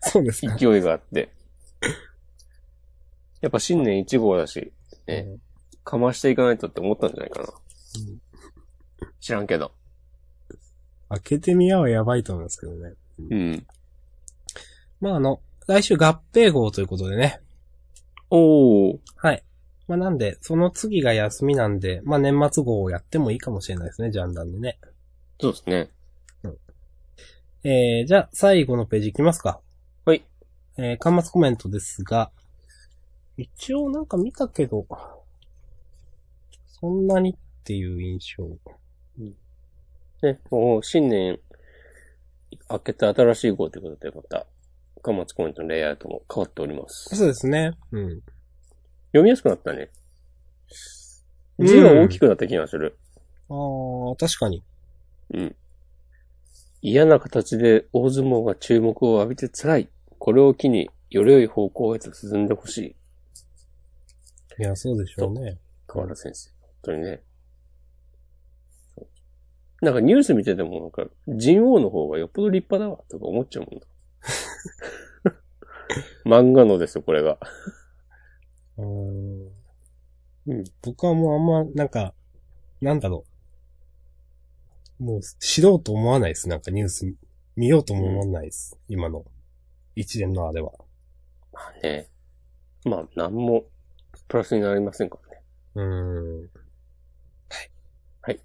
[0.02, 0.56] そうですか。
[0.56, 1.30] 勢いがあって。
[3.40, 4.72] やっぱ新年1号だし、
[5.06, 5.38] ね、
[5.84, 7.48] かましていかないとって思ったんじゃないかな。
[7.48, 7.48] う
[8.12, 8.20] ん
[9.20, 9.72] 知らんけど。
[11.08, 12.94] 開けてみやはやばいと思いますけどね。
[13.30, 13.66] うん。
[15.00, 17.40] まあ、あの、来週合併号ということでね。
[18.30, 18.98] おー。
[19.16, 19.42] はい。
[19.88, 24.78] まあ、なんで、その次が休みなんで、まあ、年末号をやってもいいかもしれないですね、ジャンダンでね。
[25.40, 25.90] そうですね。
[27.62, 29.60] えー、じゃあ、最後のページいきますか。
[30.06, 30.24] はい。
[30.78, 32.30] えー、端末コメントですが、
[33.36, 34.86] 一応なんか見たけど、
[36.66, 38.48] そんなにっていう印象。
[40.22, 41.38] ね、もう新年
[42.70, 44.46] 明けた新しい号ということで、また、
[45.00, 47.16] 貨物コメントのレイアウトも変わっております。
[47.16, 47.72] そうですね。
[47.92, 48.20] うん。
[49.08, 49.90] 読みやすくなったね。
[51.58, 52.96] うん字が大きくなった気がする。
[53.48, 54.62] あー、確かに。
[55.34, 55.56] うん。
[56.80, 59.88] 嫌な形で大相撲が注目を浴びて辛い。
[60.18, 62.78] これを機に、より良い方向へと進んでほし
[64.58, 64.62] い。
[64.62, 65.58] いや、そうでしょうね。
[65.86, 66.50] 河原先生。
[66.60, 67.22] 本当にね。
[69.82, 73.86] なんかニュース見てても、なんか、人王の方がよっぽど立派だわ、とか思っちゃうもんだ。
[76.24, 77.38] 漫画のですよ、これが。
[78.78, 79.50] うん。
[80.82, 82.14] 僕はもうあんま、なんか、
[82.80, 83.24] なんだろ
[85.00, 85.04] う。
[85.04, 86.48] もう、知ろうと思わないです。
[86.48, 87.14] なんかニュース
[87.56, 88.78] 見ようとも思わないです。
[88.88, 89.24] 今の。
[89.96, 90.72] 一連のあれは。
[91.52, 92.08] まあね。
[92.84, 93.64] まあ、なんも、
[94.28, 95.42] プラスになりませんからね。
[95.74, 96.40] うーん。
[96.42, 96.48] は
[97.62, 97.70] い。
[98.22, 98.40] はい。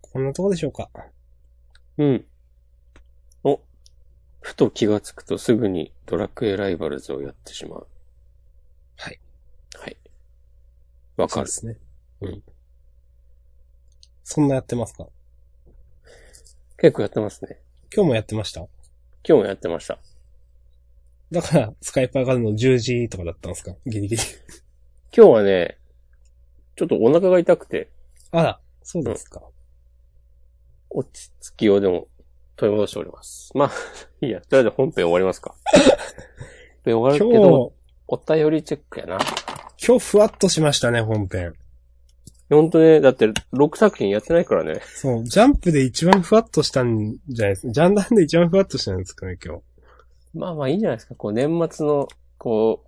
[0.00, 0.90] こんなとこでしょうか。
[1.98, 2.26] うん。
[4.44, 4.46] お。
[4.46, 7.86] ふと気がつくとすぐにドラクエライバルズをやってしまう。
[8.96, 9.18] はい。
[9.78, 9.96] はい。
[11.16, 11.74] わかるそうで。
[11.74, 11.86] すね。
[12.20, 12.42] うん。
[14.22, 15.06] そんなやってますか？
[16.78, 17.58] 結構やってますね。
[17.94, 18.60] 今日もやってました？
[19.26, 19.98] 今日もやってました。
[21.30, 23.74] だから、スカイプ上がるの10時とかだったんですか？
[23.86, 24.22] ギリギリ。
[25.16, 25.78] 今日はね、
[26.76, 27.88] ちょっとお腹が痛くて、
[28.30, 29.42] あら、そうですか。
[30.90, 32.08] 落ち着きをでも
[32.56, 33.50] 取り戻しております。
[33.54, 33.70] まあ、
[34.24, 35.54] いいや、とりあえず本編終わりますか。
[36.84, 37.72] 本編終わ今るけど、日、
[38.08, 39.18] お便りチェックやな。
[39.86, 41.54] 今日ふわっとしましたね、本編。
[42.50, 44.80] ほんとね、だって6作品やってないからね。
[44.84, 47.72] そう、ジャンプで一番ふわっとしたんじゃないですか。
[47.72, 49.62] ジャンダンで一番ふわっとしたんですかね、今日。
[50.34, 51.14] まあまあいいんじゃないですか。
[51.14, 52.84] こう年末の、こ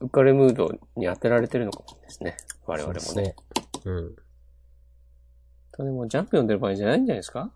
[0.00, 2.36] う、浮かれムードに当てられてるのかもしれないですね。
[2.66, 3.00] 我々もね。
[3.00, 3.24] そう
[3.84, 3.94] そう。
[3.94, 4.16] うん。
[5.80, 7.50] とでもジャンプ読んでる場合じゃないんじゃないですか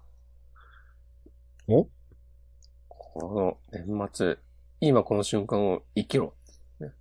[1.68, 1.88] お？
[2.88, 4.38] この年末、
[4.80, 6.34] 今この瞬間を生きろ。
[6.80, 6.92] ね、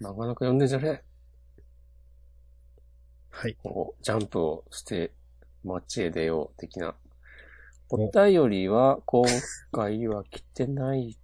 [0.00, 1.02] なかなか読んでんじゃねえ。
[3.30, 3.56] はい。
[3.62, 5.12] こうジャンプを捨て、
[5.64, 6.94] 街へ出よう的な。
[7.88, 9.24] お便りは今
[9.72, 11.18] 回は来てない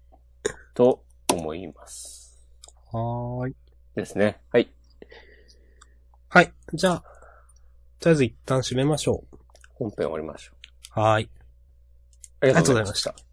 [0.74, 2.37] と思います。
[2.91, 3.57] はーい。
[3.95, 4.41] ですね。
[4.51, 4.68] はい。
[6.29, 6.53] はい。
[6.74, 7.05] じゃあ、
[8.01, 9.37] とりあえず一旦締めましょう。
[9.74, 10.53] 本編終わりましょ
[10.97, 11.01] う。
[11.01, 11.31] はーい。
[12.47, 13.26] ありがとうございました。